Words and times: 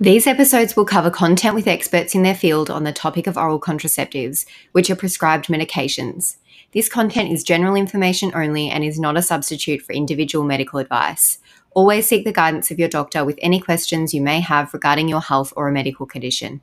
These 0.00 0.28
episodes 0.28 0.76
will 0.76 0.84
cover 0.84 1.10
content 1.10 1.56
with 1.56 1.66
experts 1.66 2.14
in 2.14 2.22
their 2.22 2.36
field 2.36 2.70
on 2.70 2.84
the 2.84 2.92
topic 2.92 3.26
of 3.26 3.36
oral 3.36 3.58
contraceptives, 3.58 4.46
which 4.70 4.90
are 4.90 4.94
prescribed 4.94 5.48
medications. 5.48 6.36
This 6.72 6.88
content 6.88 7.32
is 7.32 7.42
general 7.42 7.74
information 7.74 8.30
only 8.32 8.70
and 8.70 8.84
is 8.84 9.00
not 9.00 9.16
a 9.16 9.22
substitute 9.22 9.82
for 9.82 9.92
individual 9.92 10.44
medical 10.44 10.78
advice. 10.78 11.38
Always 11.74 12.06
seek 12.06 12.24
the 12.24 12.32
guidance 12.32 12.70
of 12.70 12.78
your 12.78 12.88
doctor 12.88 13.24
with 13.24 13.40
any 13.42 13.58
questions 13.58 14.14
you 14.14 14.22
may 14.22 14.38
have 14.38 14.72
regarding 14.72 15.08
your 15.08 15.20
health 15.20 15.52
or 15.56 15.66
a 15.66 15.72
medical 15.72 16.06
condition. 16.06 16.60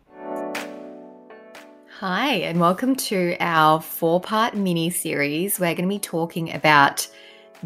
Hi, 1.99 2.35
and 2.35 2.61
welcome 2.61 2.95
to 2.95 3.35
our 3.41 3.81
four 3.81 4.21
part 4.21 4.55
mini 4.55 4.89
series. 4.89 5.59
We're 5.59 5.75
going 5.75 5.89
to 5.89 5.93
be 5.93 5.99
talking 5.99 6.53
about 6.53 7.05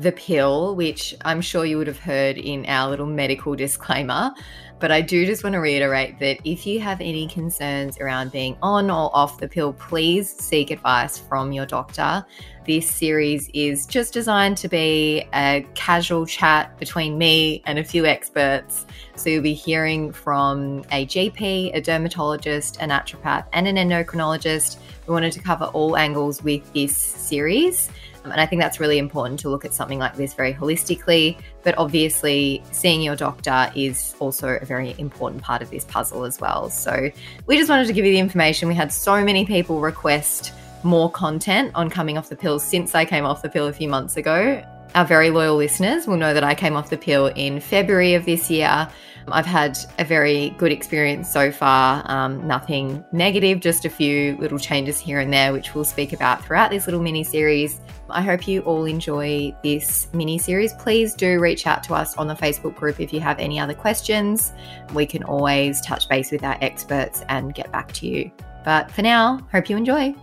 the 0.02 0.12
pill, 0.12 0.76
which 0.76 1.16
I'm 1.26 1.42
sure 1.42 1.66
you 1.66 1.78
would 1.78 1.88
have 1.88 2.00
heard 2.00 2.38
in 2.38 2.66
our 2.68 2.90
little 2.90 3.06
medical 3.06 3.56
disclaimer. 3.66 4.32
But 4.80 4.92
I 4.94 5.02
do 5.02 5.26
just 5.26 5.44
want 5.44 5.56
to 5.56 5.60
reiterate 5.60 6.20
that 6.20 6.40
if 6.46 6.66
you 6.66 6.80
have 6.80 7.02
any 7.02 7.28
concerns 7.28 7.98
around 8.00 8.32
being 8.32 8.58
on 8.62 8.90
or 8.90 9.14
off 9.14 9.38
the 9.38 9.48
pill, 9.48 9.74
please 9.74 10.30
seek 10.30 10.72
advice 10.72 11.18
from 11.18 11.52
your 11.52 11.66
doctor. 11.66 12.26
This 12.66 12.90
series 12.90 13.50
is 13.54 13.86
just 13.86 14.14
designed 14.14 14.56
to 14.58 14.70
be 14.70 15.28
a 15.34 15.68
casual 15.74 16.26
chat 16.26 16.78
between 16.80 17.18
me 17.18 17.62
and 17.66 17.78
a 17.78 17.84
few 17.84 18.06
experts. 18.06 18.86
So 19.16 19.30
you'll 19.30 19.44
be 19.44 19.54
hearing 19.54 20.14
from 20.14 20.86
a 20.94 21.06
GP, 21.06 21.76
a 21.76 21.82
dermatologist, 21.82 22.78
a 22.78 22.86
naturopath, 22.86 23.48
and 23.52 23.68
an 23.68 23.76
endocrinologist. 23.76 24.78
We 25.08 25.14
wanted 25.14 25.34
to 25.34 25.42
cover 25.42 25.66
all 25.66 25.98
angles 25.98 26.42
with 26.42 26.72
this 26.72 26.96
series. 26.96 27.90
Um, 28.24 28.32
and 28.32 28.42
I 28.42 28.46
think 28.46 28.62
that's 28.62 28.80
really 28.80 28.98
important 28.98 29.40
to 29.42 29.50
look 29.50 29.66
at 29.66 29.74
something 29.74 30.00
like 30.00 30.16
this 30.16 30.34
very 30.34 30.54
holistically. 30.54 31.38
But 31.64 31.78
obviously, 31.78 32.64
seeing 32.72 33.02
your 33.02 33.16
doctor 33.16 33.72
is 33.76 34.16
also 34.20 34.58
a 34.62 34.66
very 34.66 34.96
important 34.98 35.42
part 35.42 35.62
of 35.62 35.70
this 35.70 35.86
puzzle 35.86 36.26
as 36.26 36.40
well. 36.40 36.70
So 36.70 37.12
we 37.46 37.58
just 37.58 37.70
wanted 37.70 37.88
to 37.88 37.94
give 37.94 38.06
you 38.06 38.12
the 38.12 38.20
information. 38.20 38.68
We 38.68 38.76
had 38.76 38.92
so 38.92 39.24
many 39.24 39.46
people 39.46 39.80
request 39.80 40.54
more 40.84 41.12
content 41.12 41.72
on 41.76 41.90
coming 41.90 42.18
off 42.18 42.30
the 42.30 42.36
pill 42.36 42.60
since 42.60 42.96
I 42.96 43.06
came 43.06 43.26
off 43.26 43.42
the 43.42 43.50
pill 43.50 43.68
a 43.68 43.74
few 43.74 43.90
months 43.90 44.18
ago. 44.18 44.64
Our 44.96 45.06
very 45.06 45.30
loyal 45.30 45.56
listeners 45.56 46.08
will 46.08 46.18
know 46.18 46.34
that 46.34 46.44
I 46.44 46.56
came 46.56 46.76
off 46.76 46.90
the 46.90 46.98
pill 46.98 47.28
in 47.28 47.60
February 47.60 48.16
of 48.16 48.26
this 48.26 48.50
year. 48.50 48.88
I've 49.32 49.46
had 49.46 49.78
a 50.00 50.04
very 50.04 50.50
good 50.58 50.72
experience 50.72 51.32
so 51.32 51.52
far. 51.52 52.04
Um, 52.06 52.48
nothing 52.48 53.04
negative, 53.12 53.60
just 53.60 53.86
a 53.86 53.90
few 53.90 54.36
little 54.38 54.58
changes 54.58 55.00
here 55.00 55.20
and 55.20 55.32
there, 55.32 55.54
which 55.54 55.76
we'll 55.76 55.86
speak 55.86 56.14
about 56.14 56.44
throughout 56.44 56.72
this 56.72 56.88
little 56.88 57.02
mini 57.02 57.24
series. 57.24 57.80
I 58.10 58.24
hope 58.24 58.48
you 58.48 58.62
all 58.62 58.86
enjoy 58.86 59.56
this 59.64 60.08
mini 60.14 60.40
series. 60.40 60.74
Please 60.74 61.14
do 61.14 61.40
reach 61.40 61.68
out 61.68 61.84
to 61.84 61.94
us 61.94 62.18
on 62.18 62.28
the 62.28 62.34
Facebook 62.34 62.76
group 62.76 63.00
if 63.00 63.14
you 63.14 63.20
have 63.20 63.38
any 63.38 63.60
other 63.60 63.76
questions. 63.76 64.54
We 64.94 65.06
can 65.06 65.24
always 65.24 65.82
touch 65.82 66.10
base 66.10 66.32
with 66.32 66.44
our 66.44 66.58
experts 66.62 67.24
and 67.30 67.54
get 67.54 67.72
back 67.72 67.92
to 67.94 68.08
you. 68.08 68.32
But 68.66 68.90
for 68.90 69.04
now, 69.04 69.48
hope 69.52 69.70
you 69.70 69.78
enjoy. 69.78 70.16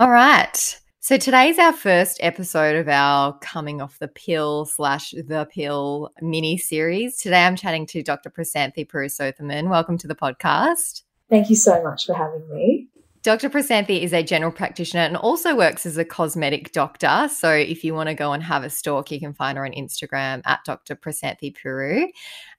All 0.00 0.10
right. 0.10 0.80
So 1.04 1.18
today's 1.18 1.58
our 1.58 1.74
first 1.74 2.16
episode 2.22 2.76
of 2.76 2.88
our 2.88 3.38
coming 3.40 3.82
off 3.82 3.98
the 3.98 4.08
pill 4.08 4.64
slash 4.64 5.10
the 5.10 5.46
pill 5.52 6.10
mini 6.22 6.56
series. 6.56 7.18
Today 7.18 7.44
I'm 7.44 7.56
chatting 7.56 7.84
to 7.88 8.02
Dr. 8.02 8.30
Prasanthi 8.30 8.88
Purusothaman. 8.88 9.68
Welcome 9.68 9.98
to 9.98 10.08
the 10.08 10.14
podcast. 10.14 11.02
Thank 11.28 11.50
you 11.50 11.56
so 11.56 11.82
much 11.82 12.06
for 12.06 12.14
having 12.14 12.48
me. 12.50 12.88
Dr. 13.22 13.50
Prasanthi 13.50 14.00
is 14.00 14.14
a 14.14 14.22
general 14.22 14.50
practitioner 14.50 15.02
and 15.02 15.18
also 15.18 15.54
works 15.54 15.84
as 15.84 15.98
a 15.98 16.06
cosmetic 16.06 16.72
doctor. 16.72 17.28
So 17.30 17.50
if 17.50 17.84
you 17.84 17.92
want 17.92 18.08
to 18.08 18.14
go 18.14 18.32
and 18.32 18.42
have 18.42 18.64
a 18.64 18.70
stalk, 18.70 19.10
you 19.10 19.20
can 19.20 19.34
find 19.34 19.58
her 19.58 19.66
on 19.66 19.72
Instagram 19.72 20.40
at 20.46 20.60
Dr. 20.64 20.96
Prasanthi 20.96 21.54
Puru. 21.54 22.06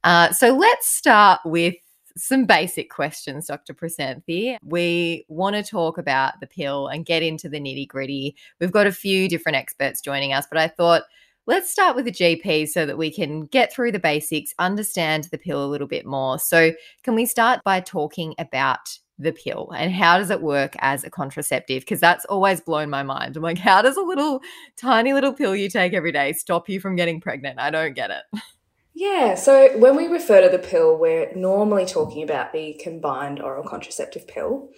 Uh, 0.03 0.31
so 0.31 0.55
let's 0.55 0.87
start 0.87 1.39
with 1.45 1.73
some 2.17 2.45
basic 2.45 2.89
questions, 2.89 3.47
Dr. 3.47 3.73
Prasanthi. 3.73 4.57
We 4.63 5.25
want 5.27 5.55
to 5.55 5.63
talk 5.63 5.97
about 5.97 6.39
the 6.39 6.47
pill 6.47 6.87
and 6.87 7.05
get 7.05 7.23
into 7.23 7.49
the 7.49 7.59
nitty 7.59 7.87
gritty. 7.87 8.35
We've 8.59 8.71
got 8.71 8.87
a 8.87 8.91
few 8.91 9.27
different 9.27 9.57
experts 9.57 10.01
joining 10.01 10.33
us, 10.33 10.47
but 10.49 10.59
I 10.59 10.67
thought 10.67 11.03
let's 11.47 11.69
start 11.69 11.95
with 11.95 12.05
the 12.05 12.11
GP 12.11 12.69
so 12.69 12.85
that 12.85 12.97
we 12.97 13.11
can 13.11 13.45
get 13.45 13.71
through 13.71 13.91
the 13.91 13.99
basics, 13.99 14.53
understand 14.59 15.25
the 15.25 15.37
pill 15.37 15.63
a 15.63 15.67
little 15.67 15.87
bit 15.87 16.05
more. 16.05 16.39
So, 16.39 16.71
can 17.03 17.15
we 17.15 17.25
start 17.25 17.61
by 17.63 17.81
talking 17.81 18.33
about 18.39 18.97
the 19.17 19.31
pill 19.31 19.71
and 19.77 19.93
how 19.93 20.17
does 20.17 20.29
it 20.29 20.41
work 20.41 20.75
as 20.79 21.03
a 21.03 21.09
contraceptive? 21.09 21.81
Because 21.81 21.99
that's 21.99 22.25
always 22.25 22.61
blown 22.61 22.89
my 22.89 23.03
mind. 23.03 23.37
I'm 23.37 23.43
like, 23.43 23.57
how 23.57 23.81
does 23.81 23.97
a 23.97 24.01
little 24.01 24.41
tiny 24.77 25.13
little 25.13 25.33
pill 25.33 25.55
you 25.55 25.69
take 25.69 25.93
every 25.93 26.11
day 26.11 26.33
stop 26.33 26.69
you 26.69 26.79
from 26.79 26.95
getting 26.95 27.21
pregnant? 27.21 27.59
I 27.59 27.69
don't 27.69 27.93
get 27.93 28.11
it. 28.11 28.23
Yeah, 28.97 29.35
so 29.35 29.77
when 29.77 29.97
we 29.97 30.07
refer 30.07 30.39
to 30.39 30.49
the 30.49 30.57
pill, 30.57 30.97
we're 30.97 31.33
normally 31.35 31.85
talking 31.85 32.23
about 32.23 32.53
the 32.53 32.79
combined 32.81 33.41
oral 33.41 33.67
contraceptive 33.67 34.25
pill, 34.25 34.69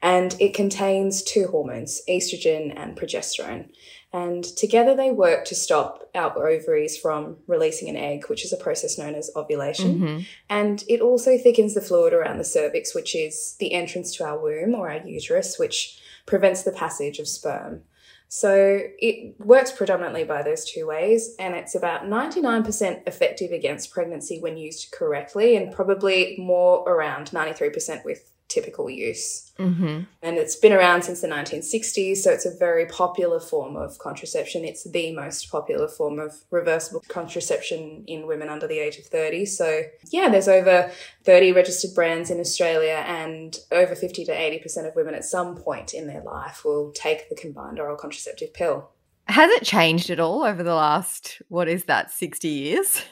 and 0.00 0.34
it 0.40 0.54
contains 0.54 1.22
two 1.22 1.48
hormones, 1.48 2.00
estrogen 2.08 2.72
and 2.74 2.96
progesterone. 2.96 3.68
And 4.14 4.42
together 4.44 4.96
they 4.96 5.10
work 5.10 5.44
to 5.46 5.54
stop 5.54 6.08
our 6.14 6.48
ovaries 6.48 6.96
from 6.96 7.36
releasing 7.46 7.90
an 7.90 7.96
egg, 7.96 8.28
which 8.28 8.46
is 8.46 8.52
a 8.52 8.56
process 8.56 8.96
known 8.96 9.14
as 9.14 9.30
ovulation. 9.36 9.98
Mm-hmm. 9.98 10.20
And 10.48 10.82
it 10.88 11.02
also 11.02 11.36
thickens 11.36 11.74
the 11.74 11.82
fluid 11.82 12.14
around 12.14 12.38
the 12.38 12.44
cervix, 12.44 12.94
which 12.94 13.14
is 13.14 13.56
the 13.60 13.74
entrance 13.74 14.16
to 14.16 14.24
our 14.24 14.40
womb 14.40 14.74
or 14.74 14.90
our 14.90 15.06
uterus, 15.06 15.58
which 15.58 16.00
prevents 16.24 16.62
the 16.62 16.72
passage 16.72 17.18
of 17.18 17.28
sperm. 17.28 17.82
So 18.28 18.80
it 18.98 19.36
works 19.38 19.70
predominantly 19.70 20.24
by 20.24 20.42
those 20.42 20.64
two 20.64 20.86
ways, 20.86 21.34
and 21.38 21.54
it's 21.54 21.74
about 21.74 22.04
99% 22.04 23.06
effective 23.06 23.52
against 23.52 23.92
pregnancy 23.92 24.40
when 24.40 24.56
used 24.56 24.90
correctly, 24.92 25.56
and 25.56 25.72
probably 25.72 26.36
more 26.38 26.82
around 26.88 27.30
93% 27.30 28.04
with 28.04 28.30
typical 28.48 28.88
use. 28.88 29.52
Mm-hmm. 29.58 30.02
And 30.22 30.36
it's 30.36 30.56
been 30.56 30.72
around 30.72 31.02
since 31.02 31.20
the 31.20 31.28
1960s, 31.28 32.18
so 32.18 32.30
it's 32.30 32.46
a 32.46 32.56
very 32.56 32.86
popular 32.86 33.40
form 33.40 33.76
of 33.76 33.98
contraception. 33.98 34.64
It's 34.64 34.84
the 34.84 35.12
most 35.14 35.50
popular 35.50 35.88
form 35.88 36.18
of 36.18 36.34
reversible 36.50 37.02
contraception 37.08 38.04
in 38.06 38.26
women 38.26 38.48
under 38.48 38.66
the 38.66 38.78
age 38.78 38.98
of 38.98 39.06
30. 39.06 39.46
So, 39.46 39.82
yeah, 40.10 40.28
there's 40.28 40.48
over 40.48 40.90
30 41.24 41.52
registered 41.52 41.94
brands 41.94 42.30
in 42.30 42.40
Australia, 42.40 43.04
and 43.06 43.56
over 43.72 43.94
50 43.94 44.24
to 44.26 44.32
80% 44.32 44.88
of 44.88 44.94
women 44.94 45.14
at 45.14 45.24
some 45.24 45.56
point 45.56 45.94
in 45.94 46.06
their 46.06 46.22
life 46.22 46.64
will 46.64 46.92
take 46.92 47.28
the 47.28 47.36
combined 47.36 47.80
oral 47.80 47.96
contraceptive 47.96 48.52
pill. 48.54 48.90
Has 49.28 49.50
it 49.50 49.64
changed 49.64 50.10
at 50.10 50.20
all 50.20 50.44
over 50.44 50.62
the 50.62 50.74
last, 50.74 51.42
what 51.48 51.66
is 51.66 51.84
that, 51.84 52.12
60 52.12 52.46
years? 52.46 53.02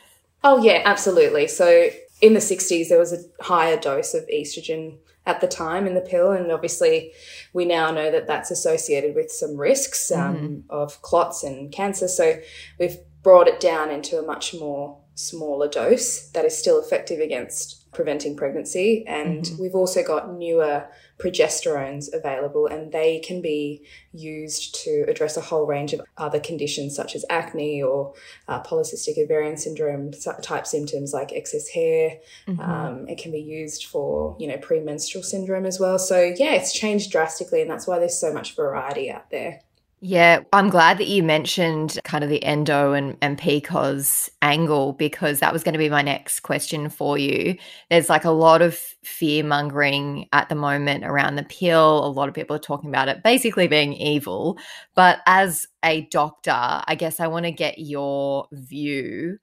Oh, 0.44 0.62
yeah, 0.62 0.82
absolutely. 0.84 1.48
So, 1.48 1.88
in 2.20 2.34
the 2.34 2.40
60s, 2.40 2.88
there 2.88 2.98
was 2.98 3.12
a 3.12 3.18
higher 3.42 3.78
dose 3.78 4.14
of 4.14 4.26
estrogen 4.28 4.98
at 5.26 5.40
the 5.40 5.48
time 5.48 5.86
in 5.86 5.94
the 5.94 6.00
pill. 6.00 6.32
And 6.32 6.50
obviously, 6.52 7.12
we 7.52 7.64
now 7.64 7.90
know 7.90 8.10
that 8.10 8.26
that's 8.26 8.50
associated 8.50 9.14
with 9.14 9.30
some 9.30 9.56
risks 9.56 10.10
um, 10.10 10.36
mm-hmm. 10.36 10.70
of 10.70 11.00
clots 11.02 11.42
and 11.42 11.72
cancer. 11.72 12.08
So 12.08 12.38
we've 12.78 12.98
brought 13.22 13.48
it 13.48 13.60
down 13.60 13.90
into 13.90 14.18
a 14.18 14.22
much 14.22 14.54
more 14.54 15.00
smaller 15.14 15.68
dose 15.68 16.28
that 16.30 16.44
is 16.44 16.56
still 16.56 16.80
effective 16.80 17.20
against 17.20 17.90
preventing 17.92 18.36
pregnancy. 18.36 19.04
And 19.06 19.44
mm-hmm. 19.44 19.62
we've 19.62 19.74
also 19.74 20.02
got 20.02 20.32
newer 20.34 20.86
progesterones 21.18 22.12
available, 22.12 22.66
and 22.66 22.92
they 22.92 23.20
can 23.20 23.40
be 23.40 23.82
used 24.12 24.74
to 24.84 25.04
address 25.08 25.36
a 25.36 25.40
whole 25.40 25.66
range 25.66 25.92
of 25.92 26.00
other 26.16 26.40
conditions 26.40 26.94
such 26.94 27.14
as 27.14 27.24
acne 27.30 27.82
or 27.82 28.14
uh, 28.48 28.62
polycystic 28.62 29.18
ovarian 29.18 29.56
syndrome 29.56 30.12
type 30.42 30.66
symptoms 30.66 31.12
like 31.12 31.32
excess 31.32 31.68
hair. 31.68 32.18
Mm-hmm. 32.46 32.60
Um, 32.60 33.08
it 33.08 33.18
can 33.18 33.32
be 33.32 33.40
used 33.40 33.86
for 33.86 34.36
you 34.38 34.48
know 34.48 34.58
premenstrual 34.58 35.22
syndrome 35.22 35.66
as 35.66 35.78
well. 35.78 35.98
So 35.98 36.20
yeah, 36.20 36.54
it's 36.54 36.72
changed 36.72 37.10
drastically, 37.10 37.62
and 37.62 37.70
that's 37.70 37.86
why 37.86 37.98
there's 37.98 38.18
so 38.18 38.32
much 38.32 38.56
variety 38.56 39.10
out 39.10 39.30
there. 39.30 39.60
Yeah, 40.06 40.40
I'm 40.52 40.68
glad 40.68 40.98
that 40.98 41.08
you 41.08 41.22
mentioned 41.22 41.98
kind 42.04 42.22
of 42.22 42.28
the 42.28 42.44
endo 42.44 42.92
and, 42.92 43.16
and 43.22 43.38
PCOS 43.40 44.28
angle 44.42 44.92
because 44.92 45.40
that 45.40 45.50
was 45.50 45.64
going 45.64 45.72
to 45.72 45.78
be 45.78 45.88
my 45.88 46.02
next 46.02 46.40
question 46.40 46.90
for 46.90 47.16
you. 47.16 47.56
There's 47.88 48.10
like 48.10 48.26
a 48.26 48.30
lot 48.30 48.60
of 48.60 48.74
fear 49.02 49.42
mongering 49.42 50.28
at 50.34 50.50
the 50.50 50.56
moment 50.56 51.06
around 51.06 51.36
the 51.36 51.44
pill. 51.44 52.04
A 52.04 52.08
lot 52.08 52.28
of 52.28 52.34
people 52.34 52.54
are 52.54 52.58
talking 52.58 52.90
about 52.90 53.08
it 53.08 53.22
basically 53.22 53.66
being 53.66 53.94
evil. 53.94 54.58
But 54.94 55.20
as 55.24 55.66
a 55.82 56.02
doctor, 56.10 56.52
I 56.52 56.96
guess 56.98 57.18
I 57.18 57.26
want 57.26 57.46
to 57.46 57.50
get 57.50 57.78
your 57.78 58.46
view. 58.52 59.38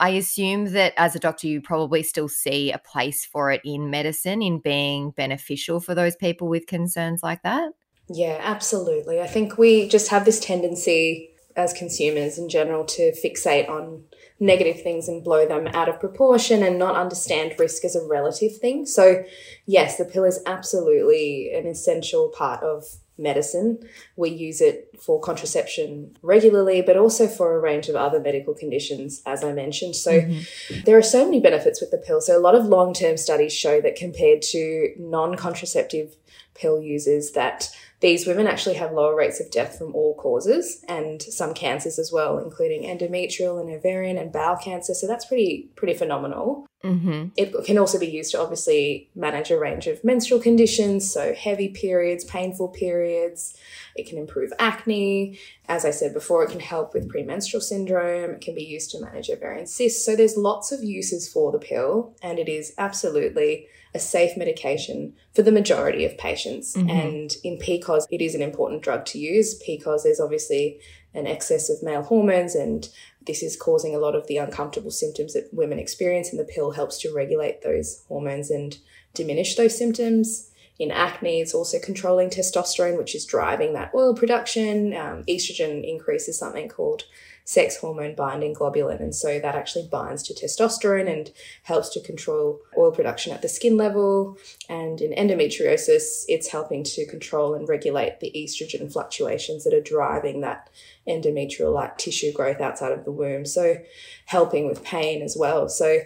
I 0.00 0.10
assume 0.10 0.72
that 0.72 0.94
as 0.96 1.16
a 1.16 1.20
doctor, 1.20 1.48
you 1.48 1.60
probably 1.60 2.02
still 2.02 2.30
see 2.30 2.72
a 2.72 2.78
place 2.78 3.26
for 3.26 3.50
it 3.50 3.60
in 3.62 3.90
medicine, 3.90 4.40
in 4.40 4.60
being 4.60 5.10
beneficial 5.10 5.80
for 5.80 5.94
those 5.94 6.16
people 6.16 6.48
with 6.48 6.66
concerns 6.66 7.22
like 7.22 7.42
that. 7.42 7.72
Yeah, 8.08 8.38
absolutely. 8.42 9.20
I 9.20 9.26
think 9.26 9.58
we 9.58 9.88
just 9.88 10.08
have 10.08 10.24
this 10.24 10.40
tendency 10.40 11.30
as 11.56 11.72
consumers 11.72 12.38
in 12.38 12.48
general 12.48 12.84
to 12.84 13.12
fixate 13.12 13.68
on 13.68 14.04
negative 14.40 14.80
things 14.82 15.08
and 15.08 15.24
blow 15.24 15.46
them 15.46 15.66
out 15.68 15.88
of 15.88 15.98
proportion 15.98 16.62
and 16.62 16.78
not 16.78 16.94
understand 16.94 17.54
risk 17.58 17.84
as 17.84 17.96
a 17.96 18.06
relative 18.06 18.56
thing. 18.56 18.86
So, 18.86 19.24
yes, 19.66 19.98
the 19.98 20.04
pill 20.04 20.24
is 20.24 20.40
absolutely 20.46 21.52
an 21.52 21.66
essential 21.66 22.28
part 22.28 22.62
of 22.62 22.84
medicine. 23.18 23.80
We 24.16 24.30
use 24.30 24.60
it 24.60 24.96
for 25.00 25.20
contraception 25.20 26.16
regularly, 26.22 26.82
but 26.82 26.96
also 26.96 27.26
for 27.26 27.56
a 27.56 27.60
range 27.60 27.88
of 27.88 27.96
other 27.96 28.20
medical 28.20 28.54
conditions, 28.54 29.20
as 29.26 29.42
I 29.42 29.52
mentioned. 29.52 29.96
So 29.96 30.20
mm-hmm. 30.20 30.80
there 30.84 30.96
are 30.96 31.02
so 31.02 31.24
many 31.24 31.40
benefits 31.40 31.80
with 31.80 31.90
the 31.90 31.98
pill. 31.98 32.20
So 32.20 32.38
a 32.38 32.40
lot 32.40 32.54
of 32.54 32.66
long 32.66 32.94
term 32.94 33.16
studies 33.16 33.52
show 33.52 33.80
that 33.80 33.96
compared 33.96 34.42
to 34.42 34.94
non 34.96 35.34
contraceptive 35.34 36.16
pill 36.54 36.80
users, 36.80 37.32
that 37.32 37.68
these 38.00 38.26
women 38.26 38.46
actually 38.46 38.76
have 38.76 38.92
lower 38.92 39.16
rates 39.16 39.40
of 39.40 39.50
death 39.50 39.76
from 39.76 39.94
all 39.94 40.14
causes 40.14 40.84
and 40.88 41.20
some 41.20 41.52
cancers 41.52 41.98
as 41.98 42.12
well, 42.12 42.38
including 42.38 42.82
endometrial 42.82 43.60
and 43.60 43.70
ovarian 43.70 44.16
and 44.16 44.32
bowel 44.32 44.56
cancer. 44.56 44.94
So 44.94 45.06
that's 45.06 45.24
pretty 45.24 45.70
pretty 45.74 45.94
phenomenal. 45.94 46.66
Mm-hmm. 46.84 47.30
It 47.36 47.52
can 47.64 47.76
also 47.76 47.98
be 47.98 48.06
used 48.06 48.30
to 48.32 48.40
obviously 48.40 49.10
manage 49.16 49.50
a 49.50 49.58
range 49.58 49.88
of 49.88 50.04
menstrual 50.04 50.40
conditions, 50.40 51.12
so 51.12 51.34
heavy 51.34 51.70
periods, 51.70 52.24
painful 52.24 52.68
periods. 52.68 53.56
It 53.96 54.08
can 54.08 54.16
improve 54.16 54.52
acne. 54.60 55.40
As 55.66 55.84
I 55.84 55.90
said 55.90 56.14
before, 56.14 56.44
it 56.44 56.50
can 56.50 56.60
help 56.60 56.94
with 56.94 57.08
premenstrual 57.08 57.60
syndrome. 57.60 58.30
It 58.30 58.40
can 58.40 58.54
be 58.54 58.62
used 58.62 58.92
to 58.92 59.00
manage 59.00 59.28
ovarian 59.28 59.66
cysts. 59.66 60.04
So 60.04 60.14
there's 60.14 60.36
lots 60.36 60.70
of 60.70 60.84
uses 60.84 61.28
for 61.28 61.50
the 61.50 61.58
pill, 61.58 62.14
and 62.22 62.38
it 62.38 62.48
is 62.48 62.74
absolutely 62.78 63.66
a 63.94 63.98
safe 63.98 64.36
medication 64.36 65.14
for 65.34 65.42
the 65.42 65.52
majority 65.52 66.04
of 66.04 66.18
patients. 66.18 66.76
Mm-hmm. 66.76 66.90
And 66.90 67.36
in 67.44 67.58
PCOS, 67.58 68.04
it 68.10 68.20
is 68.20 68.34
an 68.34 68.42
important 68.42 68.82
drug 68.82 69.04
to 69.06 69.18
use. 69.18 69.60
PCOS, 69.62 70.02
there's 70.02 70.20
obviously 70.20 70.80
an 71.14 71.26
excess 71.26 71.70
of 71.70 71.82
male 71.82 72.02
hormones, 72.02 72.54
and 72.54 72.88
this 73.26 73.42
is 73.42 73.56
causing 73.56 73.94
a 73.94 73.98
lot 73.98 74.14
of 74.14 74.26
the 74.26 74.36
uncomfortable 74.36 74.90
symptoms 74.90 75.34
that 75.34 75.48
women 75.52 75.78
experience. 75.78 76.30
And 76.30 76.38
the 76.38 76.44
pill 76.44 76.72
helps 76.72 76.98
to 76.98 77.14
regulate 77.14 77.62
those 77.62 78.04
hormones 78.08 78.50
and 78.50 78.76
diminish 79.14 79.56
those 79.56 79.76
symptoms. 79.76 80.50
In 80.78 80.92
acne, 80.92 81.40
it's 81.40 81.54
also 81.54 81.78
controlling 81.80 82.30
testosterone, 82.30 82.96
which 82.96 83.14
is 83.14 83.26
driving 83.26 83.72
that 83.72 83.90
oil 83.94 84.14
production. 84.14 84.94
Um, 84.94 85.24
estrogen 85.24 85.82
increases 85.82 86.38
something 86.38 86.68
called 86.68 87.04
sex 87.48 87.78
hormone 87.78 88.14
binding 88.14 88.54
globulin. 88.54 89.00
And 89.00 89.14
so 89.14 89.40
that 89.40 89.54
actually 89.54 89.88
binds 89.90 90.22
to 90.24 90.34
testosterone 90.34 91.10
and 91.10 91.30
helps 91.62 91.88
to 91.90 92.00
control 92.00 92.60
oil 92.76 92.92
production 92.92 93.32
at 93.32 93.40
the 93.40 93.48
skin 93.48 93.78
level. 93.78 94.36
And 94.68 95.00
in 95.00 95.12
endometriosis, 95.12 96.24
it's 96.28 96.48
helping 96.48 96.84
to 96.84 97.06
control 97.06 97.54
and 97.54 97.66
regulate 97.66 98.20
the 98.20 98.30
estrogen 98.36 98.92
fluctuations 98.92 99.64
that 99.64 99.72
are 99.72 99.80
driving 99.80 100.42
that 100.42 100.68
endometrial 101.08 101.72
like 101.72 101.96
tissue 101.96 102.34
growth 102.34 102.60
outside 102.60 102.92
of 102.92 103.06
the 103.06 103.12
womb. 103.12 103.46
So 103.46 103.78
helping 104.26 104.68
with 104.68 104.84
pain 104.84 105.22
as 105.22 105.34
well. 105.34 105.70
So 105.70 106.00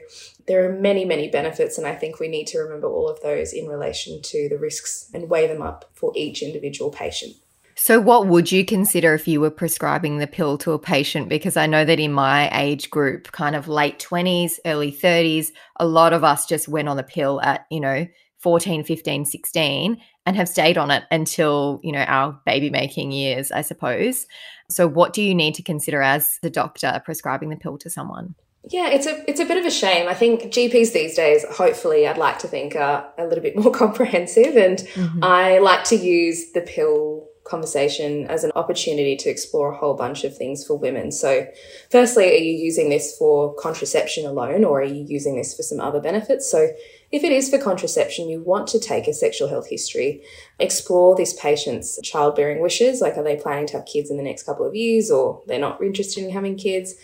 there 0.46 0.64
are 0.64 0.72
many, 0.72 1.04
many 1.04 1.28
benefits, 1.28 1.76
and 1.76 1.88
I 1.88 1.96
think 1.96 2.20
we 2.20 2.28
need 2.28 2.46
to 2.48 2.58
remember 2.58 2.86
all 2.86 3.08
of 3.08 3.20
those 3.20 3.52
in 3.52 3.66
relation 3.66 4.22
to 4.22 4.48
the 4.48 4.58
risks 4.58 5.10
and 5.12 5.28
weigh 5.28 5.48
them 5.48 5.60
up 5.60 5.90
for 5.92 6.12
each 6.14 6.40
individual 6.40 6.92
patient. 6.92 7.34
So, 7.84 7.98
what 7.98 8.28
would 8.28 8.52
you 8.52 8.64
consider 8.64 9.12
if 9.12 9.26
you 9.26 9.40
were 9.40 9.50
prescribing 9.50 10.18
the 10.18 10.28
pill 10.28 10.56
to 10.58 10.70
a 10.70 10.78
patient? 10.78 11.28
Because 11.28 11.56
I 11.56 11.66
know 11.66 11.84
that 11.84 11.98
in 11.98 12.12
my 12.12 12.48
age 12.56 12.90
group, 12.90 13.32
kind 13.32 13.56
of 13.56 13.66
late 13.66 13.98
20s, 13.98 14.60
early 14.64 14.92
30s, 14.92 15.50
a 15.80 15.84
lot 15.84 16.12
of 16.12 16.22
us 16.22 16.46
just 16.46 16.68
went 16.68 16.88
on 16.88 16.96
the 16.96 17.02
pill 17.02 17.40
at, 17.42 17.66
you 17.72 17.80
know, 17.80 18.06
14, 18.38 18.84
15, 18.84 19.24
16 19.24 20.00
and 20.24 20.36
have 20.36 20.48
stayed 20.48 20.78
on 20.78 20.92
it 20.92 21.02
until, 21.10 21.80
you 21.82 21.90
know, 21.90 22.04
our 22.04 22.40
baby 22.46 22.70
making 22.70 23.10
years, 23.10 23.50
I 23.50 23.62
suppose. 23.62 24.28
So, 24.70 24.86
what 24.86 25.12
do 25.12 25.20
you 25.20 25.34
need 25.34 25.56
to 25.56 25.62
consider 25.64 26.02
as 26.02 26.38
the 26.40 26.50
doctor 26.50 27.02
prescribing 27.04 27.50
the 27.50 27.56
pill 27.56 27.78
to 27.78 27.90
someone? 27.90 28.36
Yeah, 28.70 28.90
it's 28.90 29.06
a 29.06 29.28
it's 29.28 29.40
a 29.40 29.44
bit 29.44 29.58
of 29.58 29.66
a 29.66 29.72
shame. 29.72 30.06
I 30.06 30.14
think 30.14 30.42
GPs 30.42 30.92
these 30.92 31.16
days, 31.16 31.44
hopefully, 31.50 32.06
I'd 32.06 32.16
like 32.16 32.38
to 32.38 32.46
think 32.46 32.76
are 32.76 33.12
a 33.18 33.26
little 33.26 33.42
bit 33.42 33.56
more 33.56 33.72
comprehensive, 33.82 34.56
and 34.56 34.78
mm-hmm. 34.78 35.24
I 35.24 35.58
like 35.58 35.82
to 35.86 35.96
use 35.96 36.52
the 36.52 36.60
pill 36.60 37.31
conversation 37.44 38.26
as 38.28 38.44
an 38.44 38.52
opportunity 38.54 39.16
to 39.16 39.28
explore 39.28 39.72
a 39.72 39.76
whole 39.76 39.94
bunch 39.94 40.24
of 40.24 40.36
things 40.36 40.64
for 40.64 40.74
women. 40.76 41.10
So, 41.10 41.46
firstly, 41.90 42.30
are 42.30 42.42
you 42.42 42.52
using 42.52 42.88
this 42.88 43.16
for 43.16 43.54
contraception 43.54 44.26
alone 44.26 44.64
or 44.64 44.80
are 44.80 44.84
you 44.84 45.04
using 45.08 45.36
this 45.36 45.54
for 45.56 45.62
some 45.62 45.80
other 45.80 46.00
benefits? 46.00 46.50
So, 46.50 46.68
if 47.10 47.24
it 47.24 47.32
is 47.32 47.50
for 47.50 47.58
contraception, 47.58 48.28
you 48.28 48.40
want 48.40 48.68
to 48.68 48.80
take 48.80 49.06
a 49.06 49.12
sexual 49.12 49.48
health 49.48 49.68
history, 49.68 50.22
explore 50.58 51.14
this 51.14 51.38
patient's 51.38 52.00
childbearing 52.02 52.62
wishes, 52.62 53.00
like 53.00 53.16
are 53.18 53.22
they 53.22 53.36
planning 53.36 53.66
to 53.66 53.78
have 53.78 53.86
kids 53.86 54.10
in 54.10 54.16
the 54.16 54.22
next 54.22 54.44
couple 54.44 54.66
of 54.66 54.74
years 54.74 55.10
or 55.10 55.42
they're 55.46 55.58
not 55.58 55.82
interested 55.82 56.24
in 56.24 56.30
having 56.30 56.56
kids? 56.56 56.94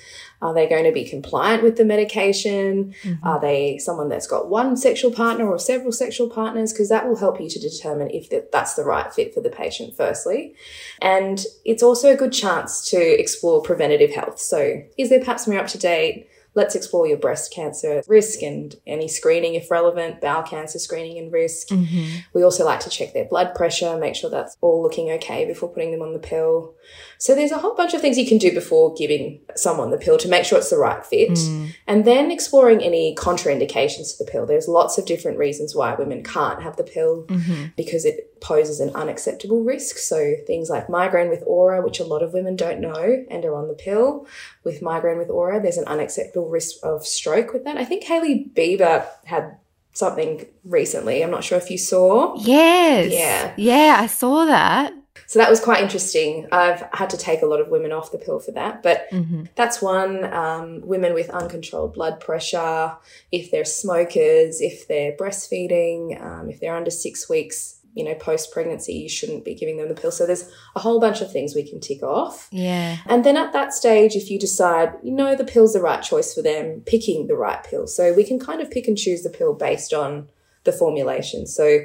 Are 0.41 0.55
they 0.55 0.69
going 0.69 0.85
to 0.85 0.93
be 0.93 1.05
compliant 1.05 1.63
with 1.63 1.77
the 1.77 1.85
medication? 1.85 2.95
Mm-hmm. 3.03 3.27
Are 3.27 3.41
they 3.41 3.79
someone 3.79 4.09
that's 4.09 4.27
got 4.27 4.49
one 4.49 4.77
sexual 4.77 5.11
partner 5.11 5.49
or 5.49 5.59
several 5.59 5.91
sexual 5.91 6.31
partners? 6.31 6.73
Because 6.73 6.89
that 6.91 7.09
will 7.09 7.17
help 7.17 7.41
you 7.41 7.49
to 7.49 7.59
determine 7.59 8.11
if 8.11 8.29
that's 8.53 8.75
the 8.75 8.85
right 8.85 9.13
fit 9.13 9.35
for 9.35 9.41
the 9.41 9.51
patient, 9.51 9.97
firstly. 9.97 10.55
And 11.03 11.45
it's 11.65 11.83
also 11.83 12.13
a 12.13 12.17
good 12.17 12.33
chance 12.33 12.89
to 12.91 12.99
explore 12.99 13.63
preventative 13.63 14.13
health. 14.13 14.39
So, 14.39 14.83
is 14.97 15.09
their 15.09 15.25
pap 15.25 15.41
smear 15.41 15.61
up 15.61 15.67
to 15.69 15.79
date? 15.79 16.29
Let's 16.55 16.75
explore 16.75 17.07
your 17.07 17.19
breast 17.19 17.53
cancer 17.53 18.03
risk 18.09 18.43
and 18.43 18.75
any 18.87 19.09
screening 19.09 19.55
if 19.55 19.71
relevant, 19.71 20.21
bowel 20.21 20.43
cancer 20.43 20.79
screening 20.79 21.19
and 21.19 21.33
risk. 21.33 21.69
Mm-hmm. 21.69 22.21
We 22.35 22.43
also 22.43 22.65
like 22.65 22.81
to 22.81 22.91
check 22.91 23.13
their 23.13 23.27
blood 23.27 23.55
pressure, 23.55 23.97
make 23.97 24.15
sure 24.15 24.31
that's 24.31 24.57
all 24.61 24.83
looking 24.83 25.11
okay 25.13 25.45
before 25.45 25.69
putting 25.69 25.93
them 25.93 26.03
on 26.03 26.13
the 26.13 26.19
pill. 26.19 26.75
So 27.19 27.35
there's 27.35 27.53
a 27.53 27.59
whole 27.59 27.75
bunch 27.75 27.95
of 27.95 28.01
things 28.01 28.19
you 28.19 28.27
can 28.27 28.39
do 28.39 28.53
before 28.53 28.95
giving 28.95 29.41
someone 29.57 29.91
the 29.91 29.99
pill 29.99 30.19
to 30.19 30.29
make 30.29 30.45
sure 30.45 30.59
it's 30.59 30.71
the 30.71 30.79
right 30.79 31.05
fit. 31.05 31.31
Mm. 31.31 31.75
And 31.87 32.05
then 32.05 32.31
exploring 32.31 32.83
any 32.83 33.15
contraindications 33.15 34.17
to 34.17 34.25
the 34.25 34.31
pill. 34.31 34.47
There's 34.47 34.69
lots 34.69 34.99
of 34.99 35.07
different 35.07 35.39
reasons 35.39 35.75
why 35.75 35.95
women 35.95 36.23
can't 36.23 36.63
have 36.63 36.77
the 36.77 36.85
pill 36.85 37.25
mm-hmm. 37.25 37.67
because 37.77 38.05
it 38.05 38.41
poses 38.41 38.79
an 38.79 38.91
unacceptable 38.95 39.65
risk. 39.65 39.97
So 39.99 40.35
things 40.47 40.71
like 40.71 40.89
migraine 40.89 41.29
with 41.29 41.43
aura, 41.47 41.83
which 41.83 41.99
a 41.99 42.05
lot 42.05 42.23
of 42.23 42.33
women 42.33 42.57
don't 42.57 42.81
know 42.81 43.25
and 43.29 43.45
are 43.45 43.55
on 43.55 43.69
the 43.69 43.75
pill. 43.75 44.27
With 44.65 44.83
migraine 44.83 45.19
with 45.19 45.31
aura, 45.31 45.61
there's 45.61 45.77
an 45.77 45.87
unacceptable 45.87 46.38
risk 46.47 46.77
of 46.83 47.07
stroke 47.07 47.53
with 47.53 47.65
that. 47.65 47.77
I 47.77 47.85
think 47.85 48.05
Hailey 48.05 48.51
Bieber 48.55 49.07
had 49.25 49.57
something 49.93 50.47
recently. 50.65 51.23
I'm 51.23 51.31
not 51.31 51.45
sure 51.45 51.59
if 51.59 51.71
you 51.71 51.79
saw. 51.79 52.37
Yes. 52.39 53.13
Yeah. 53.13 53.55
Yeah, 53.57 53.97
I 54.01 54.07
saw 54.07 54.45
that. 54.45 54.95
So 55.27 55.39
that 55.41 55.51
was 55.51 55.61
quite 55.61 55.83
interesting. 55.83 56.47
I've 56.53 56.89
had 56.93 57.11
to 57.11 57.19
take 57.19 57.43
a 57.43 57.47
lot 57.47 57.61
of 57.61 57.69
women 57.69 57.93
off 57.93 58.13
the 58.13 58.19
pill 58.19 58.39
for 58.39 58.53
that, 58.53 58.83
but 58.83 59.11
mm-hmm. 59.11 59.45
that's 59.57 59.83
one. 59.83 60.25
Um, 60.33 60.81
women 60.83 61.13
with 61.13 61.29
uncontrolled 61.29 61.93
blood 61.93 62.21
pressure, 62.21 62.97
if 63.31 63.51
they're 63.51 63.65
smokers, 63.65 64.61
if 64.61 64.89
they're 64.89 65.13
breastfeeding, 65.13 66.19
um, 66.23 66.49
if 66.49 66.61
they're 66.61 66.77
under 66.77 66.91
six 66.91 67.29
weeks, 67.29 67.78
you 67.99 68.05
know, 68.05 68.15
post 68.15 68.53
pregnancy, 68.53 68.95
you 68.95 69.09
shouldn't 69.09 69.45
be 69.45 69.55
giving 69.55 69.77
them 69.77 69.89
the 69.89 69.95
pill. 69.95 70.13
So 70.13 70.25
there's 70.25 70.51
a 70.77 70.81
whole 70.81 71.01
bunch 71.01 71.21
of 71.21 71.31
things 71.31 71.55
we 71.55 71.69
can 71.69 71.81
tick 71.81 72.03
off. 72.03 72.49
Yeah. 72.53 72.99
And 73.07 73.25
then 73.25 73.37
at 73.37 73.53
that 73.53 73.75
stage, 73.75 74.15
if 74.15 74.31
you 74.31 74.39
decide, 74.39 74.95
you 75.03 75.13
know, 75.13 75.35
the 75.35 75.45
pill's 75.45 75.73
the 75.73 75.81
right 75.81 76.03
choice 76.03 76.33
for 76.33 76.43
them, 76.43 76.83
picking 76.87 77.27
the 77.27 77.37
right 77.37 77.63
pill. 77.65 77.87
So 77.87 78.13
we 78.13 78.25
can 78.25 78.39
kind 78.39 78.61
of 78.61 78.71
pick 78.71 78.87
and 78.87 78.97
choose 78.97 79.23
the 79.23 79.31
pill 79.31 79.53
based 79.53 79.93
on 79.93 80.29
the 80.65 80.73
formulation. 80.73 81.47
So 81.47 81.81